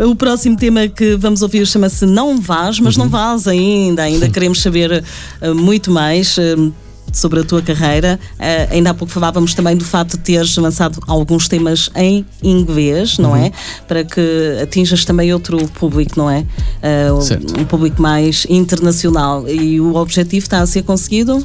o 0.02 0.14
próximo 0.14 0.56
tema 0.56 0.88
que 0.88 1.16
vamos 1.16 1.42
ouvir 1.42 1.66
chama-se 1.66 2.06
Não 2.06 2.40
Vás, 2.40 2.80
mas 2.80 2.96
uhum. 2.96 3.04
não 3.04 3.10
vás 3.10 3.46
ainda, 3.46 3.89
ainda 3.98 4.28
queremos 4.28 4.60
saber 4.60 5.02
uh, 5.42 5.54
muito 5.54 5.90
mais. 5.90 6.36
Uh, 6.36 6.72
sobre 7.12 7.40
a 7.40 7.44
tua 7.44 7.62
carreira. 7.62 8.18
Uh, 8.34 8.72
ainda 8.72 8.90
há 8.90 8.94
pouco 8.94 9.12
falávamos 9.12 9.54
também 9.54 9.76
do 9.76 9.84
fato 9.84 10.16
de 10.16 10.22
teres 10.22 10.56
lançado 10.56 11.00
alguns 11.06 11.48
temas 11.48 11.90
em 11.96 12.24
inglês, 12.42 13.18
não 13.18 13.30
uhum. 13.30 13.46
é? 13.46 13.52
Para 13.86 14.04
que 14.04 14.58
atinjas 14.62 15.04
também 15.04 15.32
outro 15.32 15.58
público, 15.70 16.12
não 16.16 16.30
é? 16.30 16.40
Uh, 16.82 17.60
um 17.60 17.64
público 17.64 18.00
mais 18.00 18.46
internacional. 18.48 19.48
E 19.48 19.80
o 19.80 19.96
objetivo 19.96 20.42
está 20.42 20.60
a 20.60 20.66
ser 20.66 20.82
conseguido? 20.82 21.42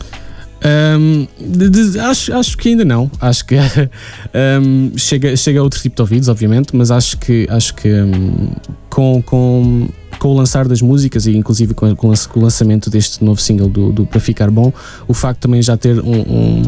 Um, 0.66 1.28
de, 1.40 1.70
de, 1.70 2.00
acho, 2.00 2.34
acho 2.34 2.58
que 2.58 2.70
ainda 2.70 2.86
não. 2.86 3.12
Acho 3.20 3.46
que 3.46 3.56
um, 4.62 4.98
chega, 4.98 5.36
chega 5.36 5.60
a 5.60 5.64
outro 5.64 5.80
tipo 5.80 5.96
de 5.96 6.02
ouvidos, 6.02 6.28
obviamente, 6.28 6.76
mas 6.76 6.90
acho 6.92 7.18
que, 7.18 7.48
acho 7.50 7.76
que 7.76 7.90
um, 7.94 8.50
com, 8.90 9.22
com 9.22 9.88
com 10.26 10.32
o 10.32 10.34
lançar 10.34 10.68
das 10.68 10.82
músicas 10.82 11.28
e 11.28 11.38
inclusive 11.38 11.76
com, 11.76 11.96
com 11.96 12.08
o 12.08 12.42
lançamento 12.42 12.90
deste 12.90 13.24
novo 13.24 13.40
single 13.40 13.70
do, 13.70 13.92
do 13.92 14.08
Para 14.08 14.20
Ficar 14.20 14.50
Bom, 14.50 14.74
o 15.08 15.14
facto 15.14 15.42
também 15.42 15.62
já 15.62 15.78
ter 15.78 16.00
um, 16.00 16.20
um 16.20 16.64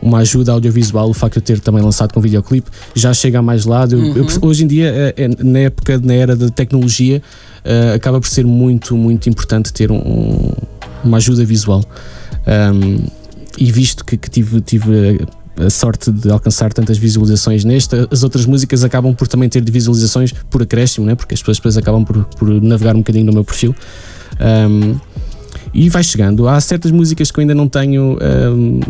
uma 0.00 0.18
ajuda 0.18 0.52
audiovisual, 0.52 1.08
o 1.08 1.14
facto 1.14 1.36
de 1.36 1.40
ter 1.40 1.58
também 1.58 1.82
lançado 1.82 2.12
com 2.12 2.20
videoclipe, 2.20 2.70
já 2.94 3.12
chega 3.12 3.40
a 3.40 3.42
mais 3.42 3.64
lado. 3.64 3.96
Uhum. 3.96 4.14
Eu, 4.14 4.26
hoje 4.42 4.62
em 4.62 4.66
dia, 4.68 4.92
é, 5.16 5.24
é, 5.24 5.28
na 5.42 5.60
época, 5.60 5.98
na 5.98 6.12
era 6.12 6.36
da 6.36 6.50
tecnologia, 6.50 7.20
uh, 7.64 7.94
acaba 7.94 8.20
por 8.20 8.28
ser 8.28 8.44
muito, 8.44 8.94
muito 8.96 9.28
importante 9.28 9.72
ter 9.72 9.90
um, 9.90 10.52
uma 11.02 11.16
ajuda 11.16 11.44
visual. 11.44 11.82
Um, 12.46 12.98
e 13.58 13.72
visto 13.72 14.04
que, 14.04 14.16
que 14.18 14.30
tive, 14.30 14.60
tive 14.60 15.26
a 15.56 15.70
sorte 15.70 16.10
de 16.10 16.30
alcançar 16.30 16.72
tantas 16.72 16.98
visualizações 16.98 17.64
neste. 17.64 17.94
As 18.10 18.22
outras 18.22 18.46
músicas 18.46 18.84
acabam 18.84 19.14
por 19.14 19.28
também 19.28 19.48
ter 19.48 19.62
visualizações 19.70 20.32
por 20.50 20.62
acréscimo, 20.62 21.06
né? 21.06 21.14
porque 21.14 21.34
as 21.34 21.40
pessoas 21.40 21.58
depois 21.58 21.76
acabam 21.76 22.04
por, 22.04 22.24
por 22.24 22.48
navegar 22.62 22.94
um 22.94 22.98
bocadinho 22.98 23.26
no 23.26 23.32
meu 23.32 23.44
perfil. 23.44 23.74
Um, 24.40 24.98
e 25.72 25.88
vai 25.88 26.02
chegando. 26.04 26.48
Há 26.48 26.60
certas 26.60 26.90
músicas 26.90 27.30
que 27.30 27.38
eu 27.38 27.42
ainda 27.42 27.54
não 27.54 27.68
tenho 27.68 28.16
um, 28.52 28.80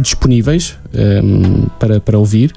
disponíveis 0.00 0.76
um, 0.94 1.66
para, 1.78 2.00
para 2.00 2.18
ouvir, 2.18 2.52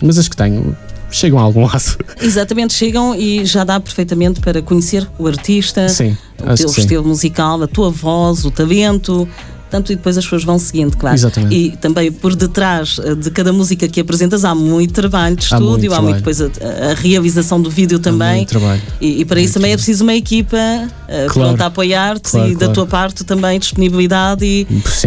mas 0.00 0.16
as 0.16 0.28
que 0.28 0.36
tenho 0.36 0.76
chegam 1.10 1.38
a 1.38 1.42
algum 1.42 1.62
lado. 1.66 1.96
Exatamente, 2.20 2.72
chegam 2.72 3.14
e 3.14 3.44
já 3.44 3.64
dá 3.64 3.80
perfeitamente 3.80 4.40
para 4.40 4.62
conhecer 4.62 5.06
o 5.18 5.26
artista, 5.26 5.88
sim, 5.88 6.16
o 6.38 6.54
teu 6.54 6.66
estilo 6.66 7.04
musical, 7.04 7.60
a 7.62 7.66
tua 7.66 7.90
voz, 7.90 8.44
o 8.44 8.50
talento, 8.50 9.28
tanto 9.70 9.92
e 9.92 9.96
depois 9.96 10.18
as 10.18 10.24
pessoas 10.24 10.44
vão 10.44 10.58
seguindo, 10.58 10.96
claro. 10.96 11.14
Exatamente. 11.14 11.54
E 11.54 11.76
também 11.76 12.10
por 12.10 12.34
detrás 12.34 13.00
eh, 13.02 13.14
de 13.14 13.30
cada 13.30 13.52
música 13.52 13.88
que 13.88 14.00
apresentas 14.00 14.44
há 14.44 14.54
muito 14.54 14.92
trabalho 14.92 15.36
de 15.36 15.44
estúdio, 15.44 15.64
há 15.64 15.76
muito, 15.76 15.94
há 15.94 16.02
muito 16.02 16.16
depois 16.16 16.40
a, 16.40 16.46
a, 16.90 16.94
realização 16.94 17.60
do 17.60 17.70
vídeo 17.70 17.98
também. 17.98 18.28
Há 18.28 18.36
muito 18.36 18.48
trabalho. 18.48 18.82
E, 19.00 19.20
e 19.20 19.24
para 19.24 19.36
muito 19.36 19.46
isso 19.46 19.54
também 19.54 19.72
é 19.72 19.76
preciso 19.76 20.02
uma 20.02 20.14
equipa 20.14 20.56
uh, 20.56 20.88
claro. 21.06 21.32
pronta 21.32 21.64
a 21.64 21.66
apoiar-te 21.66 22.30
claro, 22.30 22.50
e 22.50 22.54
claro. 22.54 22.68
da 22.68 22.74
tua 22.74 22.86
parte 22.86 23.24
também 23.24 23.58
disponibilidade 23.58 24.44
e, 24.44 24.66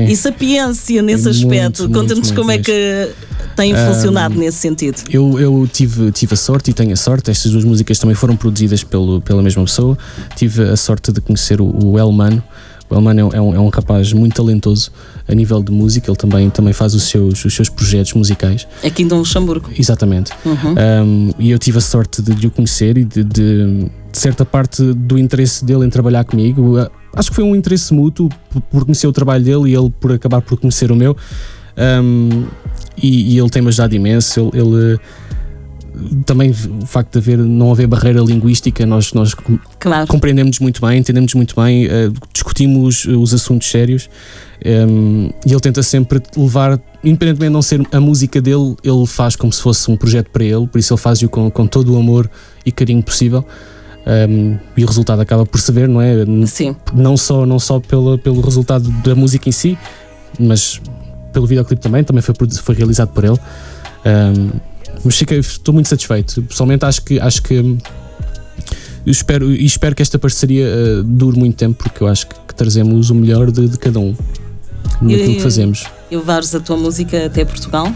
e 0.10 0.15
sapiência 0.15 1.02
nesse 1.02 1.28
aspecto. 1.28 1.89
Conta-nos 1.89 2.32
como 2.32 2.52
é 2.52 2.58
que 2.58 3.10
tem 3.56 3.73
funcionado 3.76 4.36
um, 4.36 4.39
nesse 4.39 4.58
sentido. 4.58 5.04
Eu, 5.10 5.39
eu 5.39 5.69
tive, 5.71 6.12
tive 6.12 6.34
a 6.34 6.38
sorte 6.38 6.71
e 6.71 6.73
tenho 6.73 6.93
a 6.93 6.95
sorte, 6.95 7.30
estas 7.30 7.52
duas 7.52 7.63
músicas 7.63 7.99
também 7.99 8.15
foram 8.15 8.36
produzidas 8.36 8.84
pelo, 8.84 9.21
pela 9.21 9.41
mesma 9.41 9.63
pessoa. 9.63 9.97
Tive 10.36 10.69
a 10.69 10.76
sorte 10.76 11.12
de 11.12 11.21
conhecer 11.21 11.62
o, 11.62 11.86
o 11.86 11.99
Elmano 11.99 12.43
o 12.93 12.97
Elman 12.97 13.19
é 13.19 13.41
um, 13.41 13.56
é 13.56 13.60
um 13.60 13.69
rapaz 13.69 14.13
muito 14.13 14.36
talentoso 14.36 14.91
a 15.27 15.34
nível 15.34 15.62
de 15.63 15.71
música, 15.71 16.10
ele 16.10 16.17
também, 16.17 16.49
também 16.49 16.73
faz 16.73 16.93
os 16.93 17.03
seus, 17.03 17.43
os 17.43 17.53
seus 17.53 17.69
projetos 17.69 18.13
musicais. 18.13 18.67
Aqui 18.86 19.03
em 19.03 19.08
Luxemburgo. 19.08 19.69
Exatamente. 19.77 20.32
Uhum. 20.45 20.75
Um, 21.06 21.32
e 21.39 21.51
eu 21.51 21.60
tive 21.60 21.77
a 21.77 21.82
sorte 21.82 22.21
de, 22.21 22.34
de 22.36 22.47
o 22.47 22.51
conhecer 22.51 22.97
e 22.97 23.03
de, 23.03 23.23
de, 23.23 23.89
de, 24.12 24.17
certa 24.17 24.45
parte 24.45 24.82
do 24.93 25.17
interesse 25.17 25.65
dele 25.65 25.86
em 25.86 25.89
trabalhar 25.89 26.23
comigo. 26.23 26.75
Acho 27.15 27.29
que 27.29 27.36
foi 27.36 27.43
um 27.43 27.56
interesse 27.56 27.93
mútuo 27.93 28.29
por 28.69 28.86
conhecer 28.86 29.08
o 29.08 29.13
trabalho 29.13 29.43
dele 29.43 29.71
e 29.71 29.75
ele 29.75 29.89
por 29.99 30.12
acabar 30.12 30.41
por 30.41 30.60
conhecer 30.60 30.91
o 30.91 30.95
meu. 30.95 31.15
Um, 31.77 32.45
e, 32.95 33.34
e, 33.34 33.39
ele 33.39 33.49
tem-me 33.49 33.69
ajudado 33.69 33.95
imenso. 33.95 34.51
Ele, 34.53 34.60
ele 34.62 34.99
também 36.25 36.51
o 36.51 36.86
facto 36.86 37.13
de 37.13 37.19
haver, 37.19 37.38
não 37.38 37.71
haver 37.71 37.88
barreira 37.88 38.21
linguística, 38.21 38.86
nós, 38.86 39.13
nós 39.13 39.36
claro. 39.79 40.08
compreendemos 40.08 40.60
muito 40.60 40.82
bem, 40.82 40.99
entendemos 40.99 41.34
muito 41.34 41.56
bem, 41.60 41.86
uh, 41.86 42.13
discutimos 42.32 43.06
os 43.06 43.34
assuntos 43.34 43.69
sérios 43.69 44.10
um, 44.65 44.69
ehm, 44.69 45.29
e 45.45 45.51
ele 45.51 45.60
tenta 45.60 45.84
sempre 45.84 46.21
levar, 46.36 46.79
independentemente 47.03 47.49
de 47.49 47.53
não 47.53 47.62
ser 47.62 47.82
a 47.91 47.99
música 47.99 48.41
dele, 48.41 48.75
ele 48.84 49.06
faz 49.06 49.36
como 49.36 49.51
se 49.51 49.62
fosse 49.62 49.89
um 49.91 49.97
projeto 49.97 50.29
para 50.32 50.43
ele, 50.43 50.65
por 50.67 50.79
isso 50.79 50.93
ele 50.93 51.01
faz-o 51.01 51.29
com, 51.29 51.49
com 51.51 51.67
todo 51.67 51.93
o 51.93 51.97
amor 51.97 52.29
e 52.65 52.71
carinho 52.71 53.03
possível. 53.03 53.45
Um, 54.06 54.10
ehm, 54.12 54.60
e 54.75 54.84
o 54.84 54.88
resultado 54.88 55.21
acaba 55.21 55.45
por 55.45 55.60
se 55.60 55.71
ver, 55.71 55.88
não 55.88 56.01
é? 56.01 56.25
Sim. 56.45 56.75
Não 56.93 57.15
só, 57.15 57.45
não 57.45 57.60
só 57.60 57.79
pelo, 57.79 58.17
pelo 58.17 58.41
resultado 58.41 58.89
da 59.03 59.15
música 59.15 59.47
em 59.47 59.51
si, 59.51 59.77
mas 60.39 60.82
pelo 61.32 61.45
videoclipe 61.45 61.82
também, 61.82 62.03
também 62.03 62.21
foi, 62.21 62.36
foi 62.62 62.75
realizado 62.75 63.10
por 63.10 63.23
ele. 63.23 63.39
Um, 64.06 64.10
ehm, 64.10 64.49
mas 65.03 65.17
fiquei, 65.17 65.39
estou 65.39 65.73
muito 65.73 65.89
satisfeito. 65.89 66.41
Pessoalmente 66.43 66.85
acho 66.85 67.03
que 67.03 67.19
acho 67.19 67.41
que 67.43 67.77
espero, 69.05 69.51
e 69.51 69.65
espero 69.65 69.95
que 69.95 70.01
esta 70.01 70.17
parceria 70.17 70.65
uh, 70.65 71.03
dure 71.03 71.37
muito 71.37 71.55
tempo 71.55 71.83
porque 71.83 72.03
eu 72.03 72.07
acho 72.07 72.27
que, 72.27 72.35
que 72.47 72.55
trazemos 72.55 73.09
o 73.09 73.15
melhor 73.15 73.51
de, 73.51 73.67
de 73.67 73.77
cada 73.77 73.99
um 73.99 74.15
naquilo 75.01 75.35
que 75.35 75.41
fazemos. 75.41 75.85
E 76.09 76.15
levares 76.15 76.53
a 76.55 76.59
tua 76.59 76.77
música 76.77 77.25
até 77.25 77.43
Portugal? 77.43 77.93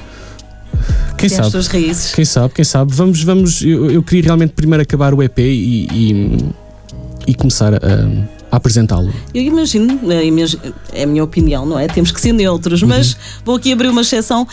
Quem 1.18 1.30
sabe? 1.30 1.58
As 1.58 1.68
raízes. 1.68 2.14
Quem 2.14 2.26
sabe, 2.26 2.54
quem 2.54 2.66
sabe. 2.66 2.94
Vamos, 2.94 3.24
vamos. 3.24 3.62
Eu, 3.64 3.90
eu 3.90 4.04
queria 4.04 4.26
realmente 4.26 4.54
primeiro 4.54 4.84
acabar 4.84 5.14
o 5.14 5.24
EP 5.24 5.40
e, 5.40 5.88
e, 5.92 6.38
e 7.28 7.34
começar 7.34 7.74
a, 7.74 7.78
apresentá-lo. 8.52 9.12
Eu 9.34 9.42
imagino, 9.42 10.00
é 10.94 11.04
a 11.04 11.08
minha 11.08 11.24
opinião, 11.24 11.66
não 11.66 11.78
é? 11.78 11.88
Temos 11.88 12.12
que 12.12 12.22
ser 12.22 12.34
neutros, 12.34 12.82
uhum. 12.82 12.90
mas 12.90 13.18
vou 13.44 13.56
aqui 13.56 13.74
abrir 13.74 13.90
uma 13.90 14.02
exceção 14.02 14.48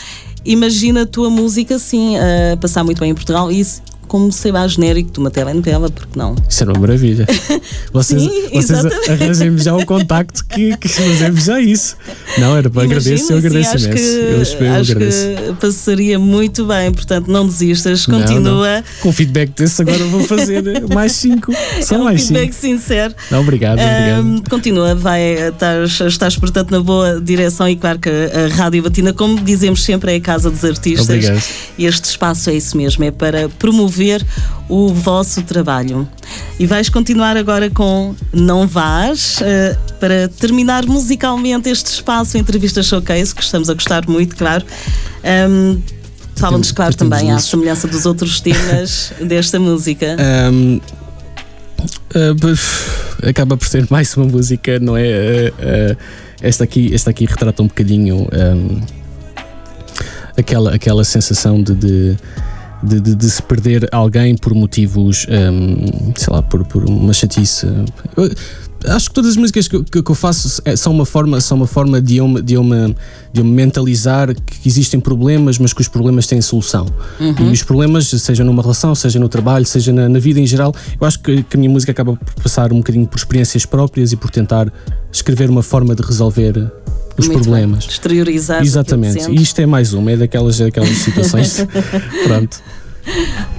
imagina 0.45 1.01
a 1.01 1.05
tua 1.05 1.29
música 1.29 1.75
assim, 1.75 2.15
a 2.17 2.57
passar 2.57 2.83
muito 2.83 2.99
bem 2.99 3.11
em 3.11 3.15
Portugal 3.15 3.51
e 3.51 3.59
isso 3.59 3.81
como 4.07 4.29
lá, 4.51 4.67
genérico 4.67 5.11
de 5.11 5.19
uma 5.19 5.31
telenovela, 5.31 5.89
porque 5.89 6.17
não? 6.17 6.35
Isso 6.47 6.63
era 6.63 6.71
uma 6.71 6.79
maravilha. 6.79 7.25
Vocês, 7.91 8.21
Sim, 8.21 8.49
vocês 8.53 8.85
arranjem 9.09 9.57
já 9.57 9.73
o 9.75 9.85
contacto 9.85 10.45
que, 10.45 10.75
que 10.77 10.87
fazemos 10.87 11.45
já 11.45 11.59
isso. 11.59 11.95
Não, 12.37 12.55
era 12.55 12.69
para 12.69 12.83
agradecer, 12.83 13.31
eu 13.31 13.37
agradeço 13.37 13.77
imenso. 13.77 14.05
eu 14.05 14.41
espero, 14.41 14.81
acho 14.81 14.91
eu 14.91 14.95
agradeço. 14.97 15.27
que 15.27 15.53
passaria 15.61 16.19
muito 16.19 16.65
bem, 16.65 16.91
portanto 16.91 17.27
não 17.27 17.45
desistas, 17.45 18.05
continua. 18.05 18.77
Não. 18.77 18.83
Com 19.01 19.11
feedback 19.11 19.51
desse 19.55 19.81
agora 19.81 20.03
vou 20.05 20.23
fazer 20.23 20.63
mais 20.93 21.13
cinco. 21.13 21.53
Só 21.81 21.95
é 21.95 21.97
um 21.99 22.03
mais 22.03 22.27
feedback 22.27 22.53
cinco. 22.53 22.79
sincero. 22.79 23.15
Não, 23.31 23.41
obrigado, 23.41 23.79
obrigado. 23.79 24.25
Um, 24.25 24.43
continua, 24.49 24.95
vai, 24.95 25.49
estás, 25.49 25.99
estás 26.01 26.35
portanto 26.37 26.71
na 26.71 26.81
boa 26.81 27.21
direção 27.21 27.67
e 27.69 27.75
claro 27.75 27.99
que 27.99 28.09
a 28.09 28.53
Rádio 28.53 28.83
Batina, 28.83 29.13
como 29.13 29.39
dizemos 29.41 29.83
sempre, 29.83 30.13
é 30.13 30.15
a 30.17 30.21
casa 30.21 30.51
dos 30.51 30.63
artistas. 30.63 31.07
Obrigado. 31.09 31.43
Este 31.79 32.05
espaço 32.05 32.49
é 32.49 32.55
isso 32.55 32.75
mesmo, 32.77 33.03
é 33.03 33.11
para 33.11 33.49
promover 33.49 33.94
desenvolver 33.95 34.25
o 34.67 34.93
vosso 34.93 35.41
trabalho. 35.43 36.07
E 36.59 36.65
vais 36.65 36.89
continuar 36.89 37.37
agora 37.37 37.69
com 37.69 38.15
Não 38.33 38.67
Vás, 38.67 39.37
uh, 39.39 39.95
para 39.99 40.27
terminar 40.27 40.85
musicalmente 40.85 41.69
este 41.69 41.87
espaço 41.87 42.37
Entrevista 42.37 42.83
Showcase, 42.83 43.33
que 43.33 43.41
estamos 43.41 43.69
a 43.69 43.73
gostar 43.73 44.07
muito, 44.07 44.35
claro. 44.35 44.65
Um, 45.49 45.81
Fala-nos, 46.35 46.73
claro, 46.73 46.93
também 46.93 47.31
à 47.31 47.39
semelhança 47.39 47.87
dos 47.87 48.05
outros 48.05 48.41
temas 48.41 49.13
desta 49.25 49.57
música. 49.57 50.17
Um, 50.51 50.81
uh, 52.13 53.29
acaba 53.29 53.55
por 53.55 53.67
ser 53.67 53.87
mais 53.89 54.15
uma 54.17 54.25
música, 54.25 54.77
não 54.79 54.97
é? 54.97 55.03
Uh, 55.03 55.93
uh, 55.93 55.97
esta, 56.41 56.65
aqui, 56.65 56.93
esta 56.93 57.09
aqui 57.09 57.25
retrata 57.25 57.63
um 57.63 57.67
bocadinho 57.67 58.27
um, 58.33 58.81
aquela, 60.37 60.75
aquela 60.75 61.03
sensação 61.05 61.63
de, 61.63 61.73
de 61.73 62.17
de, 62.85 62.99
de, 62.99 63.15
de, 63.15 63.29
se 63.29 63.41
perder 63.41 63.87
alguém 63.91 64.35
por 64.35 64.53
motivos, 64.53 65.25
um, 65.29 66.13
sei 66.15 66.33
lá, 66.33 66.41
por, 66.41 66.63
por 66.65 66.83
uma 66.83 67.13
chatice. 67.13 67.67
Eu, 68.15 68.31
acho 68.87 69.09
que 69.09 69.15
todas 69.15 69.31
as 69.31 69.37
músicas 69.37 69.67
que, 69.67 69.83
que, 69.83 70.03
que, 70.03 70.11
eu 70.11 70.15
faço 70.15 70.61
é, 70.63 70.75
são 70.75 70.93
uma 70.93 71.05
forma, 71.05 71.41
são 71.41 71.57
uma 71.57 71.67
forma 71.67 72.01
de, 72.01 72.17
eu, 72.17 72.41
de, 72.41 72.53
eu 72.53 72.63
me, 72.63 72.95
de 73.33 73.41
eu 73.41 73.43
me 73.43 73.51
mentalizar 73.51 74.33
que 74.33 74.67
existem 74.67 74.99
problemas, 74.99 75.57
mas 75.57 75.73
que 75.73 75.81
os 75.81 75.87
problemas 75.87 76.27
têm 76.27 76.41
solução. 76.41 76.85
Uhum. 77.19 77.49
E 77.49 77.51
os 77.51 77.63
problemas, 77.63 78.07
seja 78.07 78.43
numa 78.43 78.61
relação, 78.61 78.93
seja 78.93 79.19
no 79.19 79.29
trabalho, 79.29 79.65
seja 79.65 79.91
na, 79.91 80.07
na 80.07 80.19
vida 80.19 80.39
em 80.39 80.47
geral, 80.47 80.73
eu 80.99 81.07
acho 81.07 81.19
que, 81.19 81.43
que, 81.43 81.57
a 81.57 81.59
minha 81.59 81.71
música 81.71 81.91
acaba 81.91 82.15
por 82.15 82.43
passar 82.43 82.71
um 82.71 82.77
bocadinho 82.77 83.07
por 83.07 83.17
experiências 83.17 83.65
próprias 83.65 84.11
e 84.11 84.15
por 84.15 84.29
tentar 84.29 84.71
escrever 85.11 85.49
uma 85.49 85.63
forma 85.63 85.95
de 85.95 86.03
resolver 86.03 86.71
os 87.17 87.27
Muito 87.27 87.43
problemas. 87.43 87.85
Bem. 87.85 87.89
Exteriorizar. 87.89 88.61
Exatamente. 88.61 89.29
E 89.31 89.41
isto 89.41 89.59
é 89.59 89.65
mais 89.65 89.93
uma, 89.93 90.11
é 90.11 90.17
daquelas, 90.17 90.59
daquelas 90.59 90.89
situações. 90.89 91.65
Pronto. 92.25 92.61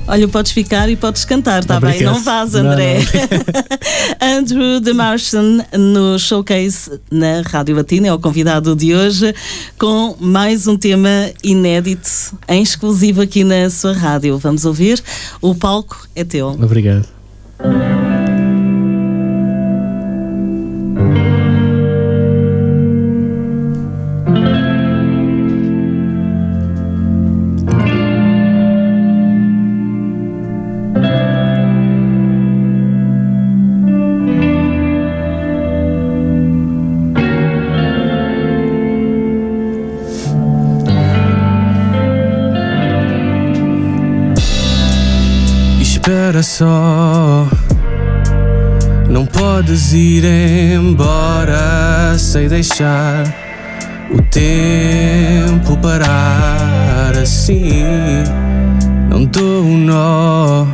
Olha, 0.09 0.29
podes 0.29 0.53
ficar 0.53 0.89
e 0.89 0.97
podes 0.97 1.25
cantar, 1.25 1.63
está 1.63 1.81
bem? 1.81 2.03
Não 2.03 2.23
vás, 2.23 2.55
André. 2.55 2.99
Não, 2.99 3.01
não. 3.01 4.39
Andrew 4.39 4.81
The 4.81 4.93
Martian 4.93 5.65
no 5.77 6.19
showcase 6.19 7.01
na 7.11 7.43
Rádio 7.43 7.77
Latina, 7.77 8.09
é 8.09 8.13
o 8.13 8.19
convidado 8.19 8.75
de 8.75 8.95
hoje, 8.95 9.35
com 9.79 10.17
mais 10.21 10.67
um 10.67 10.77
tema 10.77 11.31
inédito, 11.43 12.37
em 12.49 12.63
exclusivo 12.63 13.23
aqui 13.23 13.45
na 13.45 13.69
sua 13.71 13.93
rádio. 13.93 14.39
Vamos 14.39 14.65
ouvir. 14.65 15.03
O 15.41 15.55
palco 15.55 16.09
é 16.15 16.25
teu. 16.25 16.49
Obrigado. 16.49 17.07
Espera 46.07 46.41
só. 46.41 47.49
Não 49.11 49.27
podes 49.27 49.93
ir 49.93 50.25
embora 50.25 52.17
sem 52.17 52.47
deixar 52.47 53.25
o 54.13 54.23
tempo 54.23 55.77
parar 55.79 57.13
assim. 57.21 58.23
Não 59.11 59.25
dou 59.25 59.65
um 59.65 59.79
nó. 59.79 60.67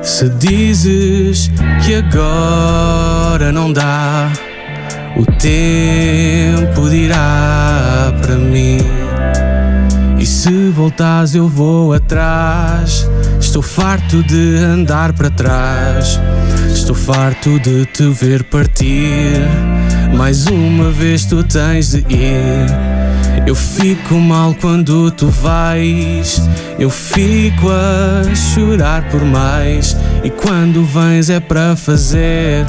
Se 0.00 0.28
dizes 0.28 1.50
que 1.84 1.96
agora 1.96 3.50
não 3.50 3.72
dá, 3.72 4.30
o 5.16 5.26
tempo 5.40 6.88
dirá 6.88 8.14
para 8.22 8.36
mim. 8.36 8.78
E 10.20 10.24
se 10.24 10.70
voltares, 10.70 11.34
eu 11.34 11.48
vou 11.48 11.92
atrás. 11.92 13.08
Estou 13.52 13.60
farto 13.60 14.22
de 14.22 14.56
andar 14.56 15.12
para 15.12 15.28
trás. 15.28 16.18
Estou 16.72 16.96
farto 16.96 17.60
de 17.60 17.84
te 17.84 18.04
ver 18.04 18.44
partir. 18.44 19.42
Mais 20.16 20.46
uma 20.46 20.90
vez 20.90 21.26
tu 21.26 21.44
tens 21.44 21.90
de 21.90 21.98
ir. 22.08 22.66
Eu 23.46 23.54
fico 23.54 24.14
mal 24.14 24.56
quando 24.58 25.10
tu 25.10 25.28
vais. 25.28 26.40
Eu 26.78 26.88
fico 26.88 27.68
a 27.68 28.34
chorar 28.34 29.06
por 29.10 29.22
mais. 29.22 29.94
E 30.24 30.30
quando 30.30 30.82
vens 30.86 31.28
é 31.28 31.38
para 31.38 31.76
fazer 31.76 32.64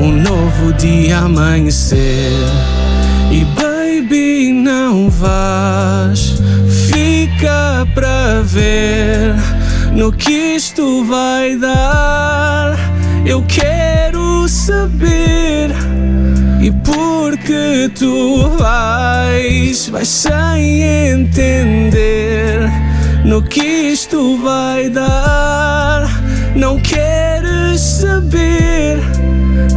um 0.00 0.12
novo 0.12 0.72
dia 0.74 1.18
amanhecer. 1.18 2.30
E 3.32 3.44
baby, 3.60 4.52
não 4.52 5.10
vás. 5.10 6.40
Fica 6.88 7.84
para 7.96 8.42
ver 8.42 9.57
no 9.92 10.12
que 10.12 10.56
isto 10.56 11.04
vai 11.04 11.56
dar. 11.56 12.76
Eu 13.26 13.42
quero 13.46 14.48
saber. 14.48 15.70
E 16.60 16.70
porque 16.70 17.90
tu 17.94 18.48
vais, 18.58 19.88
vais 19.88 20.08
sem 20.08 20.82
entender 20.82 22.68
no 23.24 23.42
que 23.42 23.62
isto 23.62 24.36
vai 24.38 24.88
dar. 24.88 26.08
Não 26.56 26.80
queres 26.80 27.80
saber? 27.80 28.98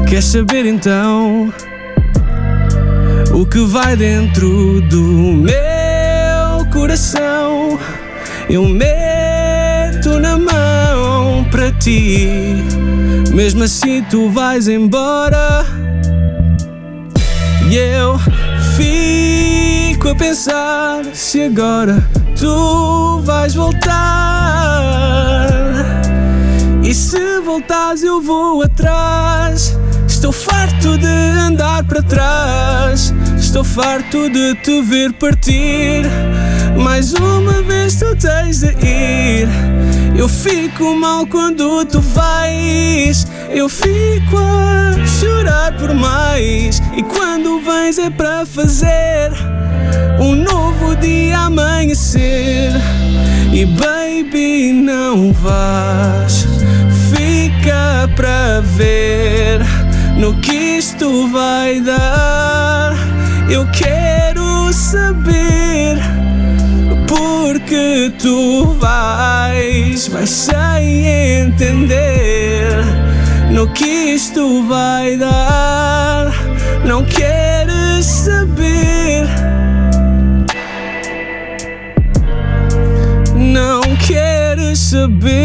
Quer 0.08 0.24
saber 0.24 0.65
então 0.65 1.54
o 3.34 3.45
que 3.45 3.60
vai 3.60 3.95
dentro 3.95 4.82
do 4.82 5.02
meu 5.02 6.65
coração? 6.71 7.80
Eu 8.50 8.65
mesmo 8.67 8.82
meto 8.82 8.91
na 8.91 9.30
mão 9.30 9.61
ti. 11.79 12.63
Mesmo 13.34 13.63
assim, 13.63 14.03
tu 14.10 14.29
vais 14.29 14.67
embora. 14.67 15.65
E 17.69 17.75
eu 17.75 18.19
fico 18.75 20.10
a 20.10 20.15
pensar 20.15 21.03
se 21.13 21.43
agora 21.43 22.03
tu 22.38 23.21
vais 23.23 23.55
voltar. 23.55 25.47
E 26.84 26.93
se 26.93 27.39
voltares, 27.39 28.03
eu 28.03 28.19
vou 28.21 28.63
atrás. 28.63 29.77
Estou 30.32 30.46
farto 30.50 30.98
de 30.98 31.08
andar 31.08 31.84
para 31.84 32.02
trás. 32.02 33.13
Estou 33.38 33.65
farto 33.65 34.30
de 34.30 34.56
te 34.56 34.82
ver 34.82 35.12
partir. 35.12 36.06
Mais 36.78 37.12
uma 37.12 37.62
vez 37.63 37.96
tu 37.96 38.15
tens 38.15 38.62
de 38.62 38.70
ir. 38.70 39.50
Eu 40.15 40.30
fico 40.30 40.96
mal 40.96 41.28
quando 41.28 41.84
tu 41.84 42.00
vais. 42.00 43.28
Eu 43.50 43.67
fico 43.67 44.38
a 44.38 45.06
chorar 45.06 45.76
por 45.76 45.94
mais. 45.94 46.82
E 46.96 47.04
quando 47.04 47.60
vens 47.60 47.98
é 47.98 48.10
para 48.10 48.46
fazer 48.46 49.34
um 50.17 50.34
novo 50.34 50.96
dia 50.96 51.39
amanhecer. 51.39 52.72
E 53.52 53.65
baby, 53.65 54.72
não 54.72 55.34
vás. 55.34 56.46
Fica 57.13 58.10
para 58.15 58.62
ver 58.62 59.81
no 60.21 60.36
que 60.36 60.77
isto 60.77 61.27
vai 61.29 61.79
dar. 61.79 62.93
Eu 63.49 63.65
quero 63.71 64.71
saber 64.71 65.97
porque 67.07 68.13
tu 68.19 68.77
vais, 68.79 70.07
vais 70.07 70.29
sem 70.29 71.07
entender 71.41 72.86
no 73.49 73.67
que 73.73 74.13
isto 74.13 74.63
vai 74.67 75.17
dar. 75.17 76.31
Não 76.86 77.03
queres 77.03 78.05
saber. 78.05 79.27
Não 83.36 83.81
queres 83.97 84.77
saber. 84.77 85.41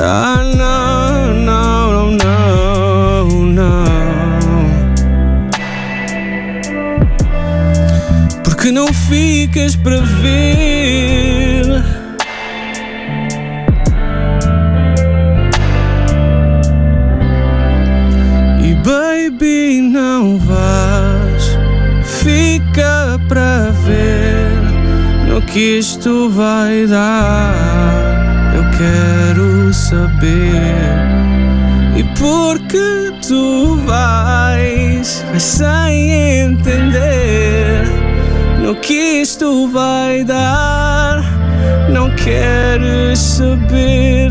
Ah, 0.00 0.42
não, 0.56 0.81
ficas 9.08 9.76
para 9.76 10.00
ver. 10.00 11.64
E 18.60 18.74
baby, 18.74 19.80
não 19.80 20.38
vás, 20.38 21.58
fica 22.04 23.20
para 23.28 23.70
ver 23.84 24.62
no 25.28 25.42
que 25.42 25.78
isto 25.78 26.30
vai 26.30 26.86
dar. 26.86 28.54
Eu 28.54 28.64
quero 28.78 29.72
saber. 29.72 31.12
E 31.96 32.04
porque 32.18 33.12
tu 33.26 33.76
vais, 33.84 35.24
vais 35.30 35.42
sem 35.42 36.10
entender 36.40 37.41
no 38.62 38.74
que 38.76 38.94
isto 39.22 39.68
vai 39.68 40.24
dar. 40.24 41.22
Não 41.90 42.14
queres 42.14 43.18
saber. 43.18 44.30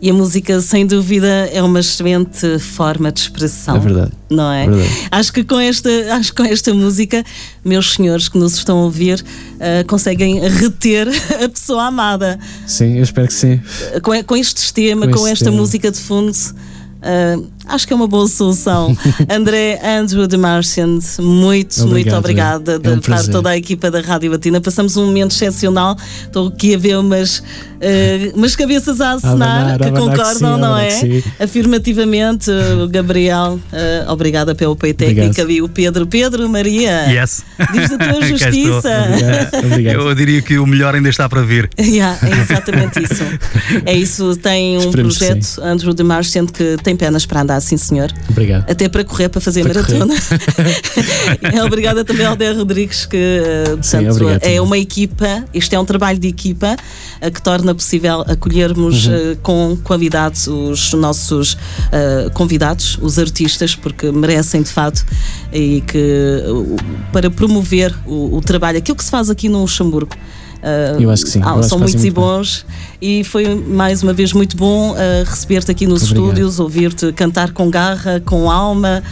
E 0.00 0.10
a 0.10 0.12
música, 0.12 0.60
sem 0.60 0.84
dúvida, 0.84 1.28
é 1.52 1.62
uma 1.62 1.78
excelente 1.78 2.58
forma 2.58 3.12
de 3.12 3.20
expressão. 3.20 3.76
É 3.76 3.78
verdade. 3.78 4.10
Não 4.28 4.50
é? 4.52 4.66
Verdade. 4.68 4.90
Acho 5.12 5.32
que 5.32 5.44
com 5.44 5.60
esta, 5.60 5.88
acho 6.16 6.34
que 6.34 6.42
com 6.42 6.48
esta 6.48 6.74
música, 6.74 7.24
meus 7.64 7.92
senhores 7.94 8.28
que 8.28 8.36
nos 8.36 8.56
estão 8.56 8.78
a 8.80 8.82
ouvir, 8.82 9.24
ah, 9.60 9.84
conseguem 9.86 10.40
reter 10.40 11.06
a 11.44 11.48
pessoa 11.48 11.84
amada. 11.84 12.36
Sim, 12.66 12.96
eu 12.96 13.04
espero 13.04 13.28
que 13.28 13.34
sim. 13.34 13.60
Com, 14.02 14.20
com 14.24 14.36
este 14.36 14.72
tema, 14.74 15.06
Com 15.06 15.12
com, 15.12 15.18
este 15.20 15.32
esta 15.34 15.44
tema. 15.46 15.56
música 15.56 15.88
de 15.88 16.00
fundo. 16.00 16.36
ah, 17.00 17.36
acho 17.72 17.86
que 17.86 17.92
é 17.92 17.96
uma 17.96 18.06
boa 18.06 18.26
solução. 18.28 18.96
André 19.28 19.80
Andrew 19.82 20.26
de 20.26 20.36
Martian, 20.36 20.98
muito, 21.20 21.86
muito 21.86 22.14
Obrigado, 22.14 22.18
obrigada 22.18 22.80
é 22.82 22.90
um 22.90 22.96
de, 22.96 23.00
prazer. 23.00 23.32
toda 23.32 23.50
a 23.50 23.56
equipa 23.56 23.90
da 23.90 24.00
Rádio 24.00 24.30
Batina. 24.30 24.60
Passamos 24.60 24.96
um 24.96 25.06
momento 25.06 25.32
excepcional. 25.32 25.96
Estou 26.24 26.48
aqui 26.48 26.74
a 26.74 26.78
ver 26.78 26.98
umas, 26.98 27.42
ah, 27.80 28.32
umas 28.34 28.54
cabeças 28.56 29.00
a 29.00 29.12
acenar 29.12 29.78
que 29.78 29.84
a 29.88 29.90
concordam, 29.92 30.54
sim, 30.54 30.60
não 30.60 30.74
a 30.74 30.84
é? 30.84 31.22
Afirmativamente, 31.40 32.50
o 32.50 32.88
Gabriel, 32.88 33.58
ah, 33.72 34.12
obrigada 34.12 34.54
pelo 34.54 34.72
apoio 34.72 34.94
técnico. 34.94 35.40
E 35.50 35.62
o 35.62 35.68
Pedro, 35.68 36.06
Pedro, 36.06 36.48
Maria, 36.48 37.06
Yes. 37.08 37.44
diz 37.72 37.90
da 37.90 37.98
tua 37.98 38.22
justiça. 38.26 39.06
Obrigado. 39.08 39.66
Obrigado. 39.66 39.94
Eu 40.08 40.14
diria 40.14 40.42
que 40.42 40.58
o 40.58 40.66
melhor 40.66 40.94
ainda 40.94 41.08
está 41.08 41.28
para 41.28 41.42
vir. 41.42 41.68
Yeah, 41.92 42.16
é 42.22 42.40
exatamente 42.40 43.02
isso. 43.02 43.22
É 43.84 43.92
isso. 43.94 44.36
Tem 44.36 44.76
um 44.78 44.80
Esperemos 44.80 45.18
projeto, 45.18 45.60
Andrew 45.62 45.92
de 45.92 46.02
Martian, 46.02 46.46
que 46.46 46.76
tem 46.82 46.96
pernas 46.96 47.26
para 47.26 47.42
andar, 47.42 47.60
sim 47.62 47.76
senhor. 47.76 48.12
Obrigado. 48.28 48.70
Até 48.70 48.88
para 48.88 49.04
correr, 49.04 49.28
para 49.28 49.40
fazer 49.40 49.62
Para 49.62 49.74
maratona. 49.74 50.14
É 51.52 51.62
Obrigada 51.64 52.04
também 52.04 52.26
ao 52.26 52.36
Dé 52.36 52.52
Rodrigues, 52.52 53.06
que 53.06 53.16
eh, 53.16 53.64
Sim, 53.82 53.98
portanto, 53.98 54.10
obrigado 54.12 54.44
é 54.44 54.60
uma 54.60 54.78
equipa, 54.78 55.44
isto 55.54 55.72
é 55.74 55.78
um 55.78 55.84
trabalho 55.84 56.18
de 56.18 56.28
equipa 56.28 56.76
eh, 57.20 57.30
que 57.30 57.40
torna 57.42 57.74
possível 57.74 58.20
acolhermos 58.22 59.06
Uhum. 59.06 59.14
eh, 59.32 59.36
com 59.42 59.76
qualidade 59.82 60.48
os 60.50 60.92
nossos 60.94 61.56
eh, 61.92 62.28
convidados, 62.34 62.98
os 63.00 63.18
artistas, 63.18 63.74
porque 63.74 64.10
merecem 64.10 64.62
de 64.62 64.70
fato 64.70 65.04
e 65.52 65.80
que 65.82 66.42
para 67.12 67.30
promover 67.30 67.94
o, 68.06 68.36
o 68.36 68.40
trabalho, 68.40 68.78
aquilo 68.78 68.96
que 68.96 69.04
se 69.04 69.10
faz 69.10 69.30
aqui 69.30 69.48
no 69.48 69.60
Luxemburgo. 69.60 70.14
eh, 70.62 70.96
Eu 71.00 71.10
acho 71.10 71.24
que 71.24 71.30
sim, 71.30 71.40
ah, 71.42 71.62
são 71.62 71.78
muitos 71.78 71.94
e 72.04 72.10
muito 72.10 72.14
bem. 72.14 72.24
E 73.02 73.24
foi 73.24 73.54
mais 73.54 74.02
uma 74.02 74.12
vez 74.12 74.32
muito 74.32 74.56
bom 74.56 74.94
eh, 74.96 75.24
receber-te 75.26 75.70
aqui 75.72 75.86
nos 75.86 76.04
Obrigado. 76.04 76.24
estúdios, 76.28 76.60
ouvir-te 76.60 77.12
cantar 77.12 77.50
com 77.50 77.68
garra, 77.68 78.22
com 78.24 78.48
alma. 78.50 79.02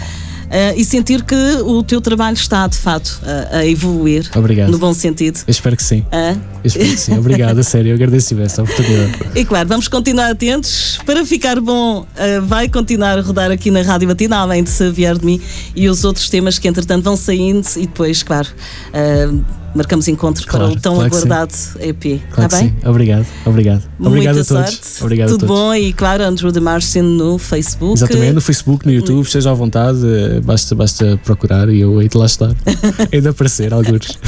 eh, 0.53 0.75
e 0.77 0.85
sentir 0.85 1.23
que 1.23 1.35
o 1.65 1.83
teu 1.83 2.01
trabalho 2.01 2.35
está 2.35 2.67
de 2.67 2.77
fato 2.77 3.21
a, 3.53 3.59
a 3.59 3.67
evoluir 3.67 4.29
Obrigado. 4.35 4.71
no 4.71 4.79
bom 4.79 4.93
sentido. 4.95 5.39
Eu 5.47 5.51
espero 5.51 5.77
que 5.77 5.83
sim. 5.83 6.05
Ah, 6.11 6.35
espero 6.65 6.89
que 6.91 6.97
sim. 6.97 7.17
Obrigado, 7.19 7.59
a 7.59 7.63
sério. 7.63 7.91
Eu 7.91 7.95
agradeço 7.95 8.37
essa 8.41 8.63
oportunidade. 8.63 9.13
E 9.35 9.45
claro, 9.45 9.69
vamos 9.69 9.87
continuar 9.87 10.31
atentos. 10.31 10.99
Para 11.07 11.25
ficar 11.25 11.61
bom, 11.61 12.05
eh, 12.17 12.41
vai 12.41 12.69
continuar 12.69 13.17
a 13.19 13.23
rodar 13.23 13.51
aqui 13.53 13.71
na 13.71 13.83
Rádio 13.83 14.09
Batina, 14.09 14.39
além 14.39 14.65
de 14.65 14.71
Se 14.71 14.91
Vier 14.91 15.17
de 15.19 15.25
Mim 15.25 15.41
e 15.77 15.89
os 15.89 16.03
outros 16.05 16.29
temas 16.29 16.59
que 16.59 16.67
entretanto 16.67 17.05
vão 17.05 17.17
saindo. 17.17 17.67
E 17.77 17.83
depois, 17.83 18.23
claro, 18.25 18.49
eh, 18.93 19.29
marcamos 19.75 20.09
encontro 20.09 20.47
Claro, 20.47 20.67
para 20.69 20.77
o 20.77 20.81
tão 20.81 20.95
claro 20.97 21.15
aguardado 21.15 21.55
EP. 21.81 22.21
Claro 22.31 22.51
que 22.51 22.57
bem? 22.57 22.69
sim. 22.69 22.89
Obrigado. 22.89 23.27
Obrigado. 23.45 23.83
Obrigado 23.99 24.37
Muita 24.37 24.41
a 24.41 24.45
todos. 24.45 24.75
sorte. 24.75 25.03
Obrigado 25.03 25.29
Tudo 25.31 25.45
a 25.45 25.49
todos. 25.49 25.63
bom 25.63 25.75
e 25.75 25.93
claro, 25.93 26.25
Andrew 26.25 26.51
de 26.53 26.61
Marcian 26.61 27.03
no 27.03 27.39
Facebook. 27.39 27.95
Exatamente, 27.95 28.33
no 28.33 28.41
Facebook, 28.41 28.87
no 28.87 28.93
YouTube, 28.93 29.25
esteja 29.25 29.51
à 29.51 29.55
vontade, 29.55 29.99
basta, 30.45 30.75
basta 30.75 31.21
procurar 31.25 31.69
e 31.69 31.81
eu 31.81 32.01
hei 32.01 32.09
de 32.09 32.17
lá 32.17 32.27
estar. 32.27 32.51
hei 33.13 33.21
de 33.21 33.29
aparecer, 33.29 33.73
alguns. 33.73 34.19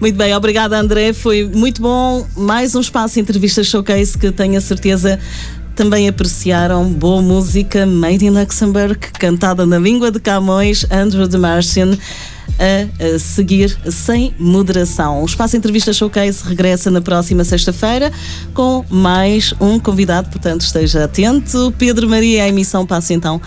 Muito 0.00 0.16
bem, 0.16 0.34
obrigada 0.34 0.78
André, 0.78 1.12
foi 1.12 1.44
muito 1.44 1.80
bom. 1.80 2.26
Mais 2.36 2.74
um 2.74 2.80
espaço 2.80 3.20
entrevista 3.20 3.62
showcase 3.62 4.16
que 4.18 4.30
tenho 4.32 4.58
a 4.58 4.60
certeza 4.60 5.18
também 5.74 6.08
apreciaram. 6.08 6.92
Boa 6.92 7.22
música, 7.22 7.86
Made 7.86 8.24
in 8.24 8.30
Luxembourg, 8.30 8.98
cantada 9.18 9.66
na 9.66 9.78
língua 9.78 10.10
de 10.10 10.20
Camões, 10.20 10.86
Andrew 10.90 11.26
de 11.26 11.38
Martian. 11.38 11.96
A, 12.58 13.18
seguir 13.18 13.76
sem 13.90 14.34
moderação. 14.38 15.22
O 15.22 15.26
Espaço 15.26 15.56
Entrevista 15.56 15.92
Showcase 15.92 16.44
regressa 16.44 16.90
na 16.90 17.00
próxima 17.00 17.44
sexta-feira 17.44 18.12
com 18.54 18.84
mais 18.90 19.54
um 19.58 19.80
convidado, 19.80 20.28
portanto 20.28 20.60
esteja 20.60 21.04
atento. 21.04 21.74
Pedro 21.78 22.08
Maria, 22.08 22.44
a 22.44 22.48
emissão 22.48 22.86
passa 22.86 23.14
então 23.14 23.40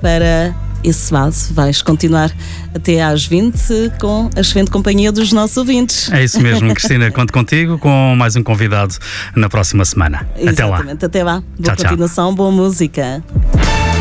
para 0.00 0.54
esse 0.82 1.12
base. 1.12 1.52
Vais 1.52 1.82
continuar 1.82 2.30
até 2.74 3.02
às 3.02 3.24
20 3.26 3.92
com 4.00 4.30
a 4.34 4.40
excelente 4.40 4.70
companhia 4.70 5.10
dos 5.10 5.32
nossos 5.32 5.56
ouvintes. 5.56 6.10
É 6.12 6.22
isso 6.24 6.40
mesmo, 6.40 6.68
Cristina. 6.74 7.10
Conto 7.10 7.32
contigo 7.32 7.78
com 7.78 8.14
mais 8.16 8.36
um 8.36 8.42
convidado 8.42 8.94
na 9.34 9.48
próxima 9.48 9.84
semana. 9.84 10.28
Até 10.34 10.64
lá. 10.64 10.76
Exatamente, 10.76 11.04
até 11.04 11.24
lá. 11.24 11.40
Boa 11.40 11.44
Tchau, 11.62 11.76
tchau. 11.76 11.84
continuação, 11.90 12.34
boa 12.34 12.50
música. 12.50 13.22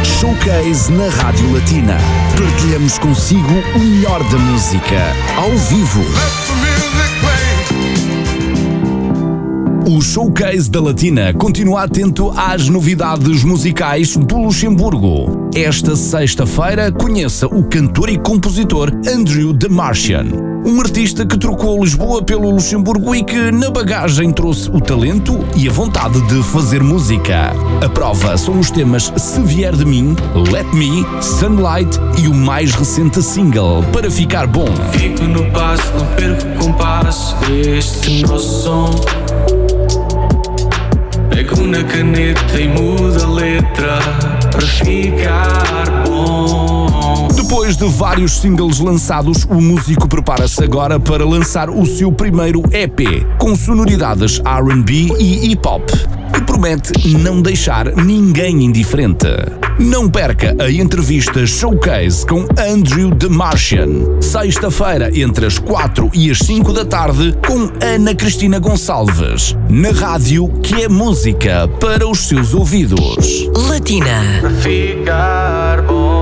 Showcase 0.03 0.91
na 0.91 1.09
Rádio 1.09 1.51
Latina. 1.53 1.97
Partilhamos 2.37 2.97
consigo 2.97 3.53
o 3.75 3.79
melhor 3.79 4.23
da 4.29 4.37
música, 4.37 4.95
ao 5.35 5.55
vivo. 5.57 6.03
O 9.87 10.01
Showcase 10.01 10.69
da 10.69 10.81
Latina 10.81 11.33
continua 11.33 11.83
atento 11.83 12.33
às 12.35 12.67
novidades 12.67 13.45
musicais 13.45 14.17
do 14.17 14.35
Luxemburgo. 14.35 15.47
Esta 15.55 15.95
sexta-feira 15.95 16.91
conheça 16.91 17.47
o 17.47 17.63
cantor 17.63 18.09
e 18.09 18.17
compositor 18.17 18.91
Andrew 19.07 19.53
de 19.53 19.69
Martian, 19.69 20.25
um 20.65 20.81
artista 20.81 21.25
que 21.25 21.37
trocou 21.39 21.81
Lisboa 21.81 22.21
pelo 22.21 22.51
Luxemburgo 22.51 23.15
e 23.15 23.23
que 23.23 23.49
na 23.49 23.71
bagagem 23.71 24.29
trouxe 24.33 24.69
o 24.69 24.81
talento 24.81 25.39
e 25.55 25.69
a 25.69 25.71
vontade 25.71 26.19
de 26.23 26.43
fazer 26.43 26.83
música. 26.83 27.53
A 27.81 27.87
prova 27.87 28.37
são 28.37 28.59
os 28.59 28.69
temas 28.69 29.13
Se 29.15 29.39
Vier 29.39 29.73
de 29.73 29.85
Mim, 29.85 30.17
Let 30.51 30.67
Me, 30.73 31.05
Sunlight 31.21 31.97
e 32.21 32.27
o 32.27 32.33
mais 32.33 32.75
recente 32.75 33.23
single 33.23 33.85
Para 33.93 34.11
Ficar 34.11 34.47
Bom. 34.47 34.67
Fico 34.91 35.23
no 35.23 35.49
passo, 35.51 35.93
não 35.97 36.05
perco 36.07 36.45
o 36.45 36.65
compasso 36.65 37.37
deste 37.45 38.21
nosso 38.23 38.63
som. 38.63 39.36
Na 41.67 41.83
caneta 41.83 42.61
e 42.61 42.67
mudo 42.69 43.21
a 43.25 43.27
letra 43.27 43.99
para 44.49 44.61
ficar 44.61 46.03
bom. 46.07 46.66
Depois 47.35 47.77
de 47.77 47.85
vários 47.87 48.37
singles 48.37 48.79
lançados, 48.79 49.45
o 49.45 49.61
músico 49.61 50.07
prepara-se 50.07 50.63
agora 50.63 50.99
para 50.99 51.25
lançar 51.25 51.69
o 51.69 51.85
seu 51.85 52.11
primeiro 52.11 52.61
EP, 52.71 53.25
com 53.37 53.55
sonoridades 53.55 54.39
RB 54.39 55.13
e 55.19 55.51
hip 55.51 55.67
hop, 55.67 55.89
que 56.33 56.41
promete 56.41 57.07
não 57.17 57.41
deixar 57.41 57.95
ninguém 57.95 58.63
indiferente. 58.63 59.27
Não 59.79 60.09
perca 60.09 60.55
a 60.59 60.71
entrevista 60.71 61.45
Showcase 61.45 62.25
com 62.25 62.47
Andrew 62.59 63.11
de 63.11 63.29
Martian, 63.29 64.19
sexta-feira 64.19 65.11
entre 65.17 65.45
as 65.45 65.59
4 65.59 66.09
e 66.13 66.31
as 66.31 66.39
5 66.39 66.73
da 66.73 66.83
tarde, 66.83 67.33
com 67.47 67.69
Ana 67.85 68.15
Cristina 68.15 68.59
Gonçalves, 68.59 69.55
na 69.69 69.91
rádio 69.91 70.47
que 70.63 70.83
é 70.83 70.89
música 70.89 71.67
para 71.79 72.07
os 72.07 72.27
seus 72.27 72.53
ouvidos. 72.53 73.47
Latina. 73.69 74.41
Ficar 74.61 75.83
bom. 75.83 76.16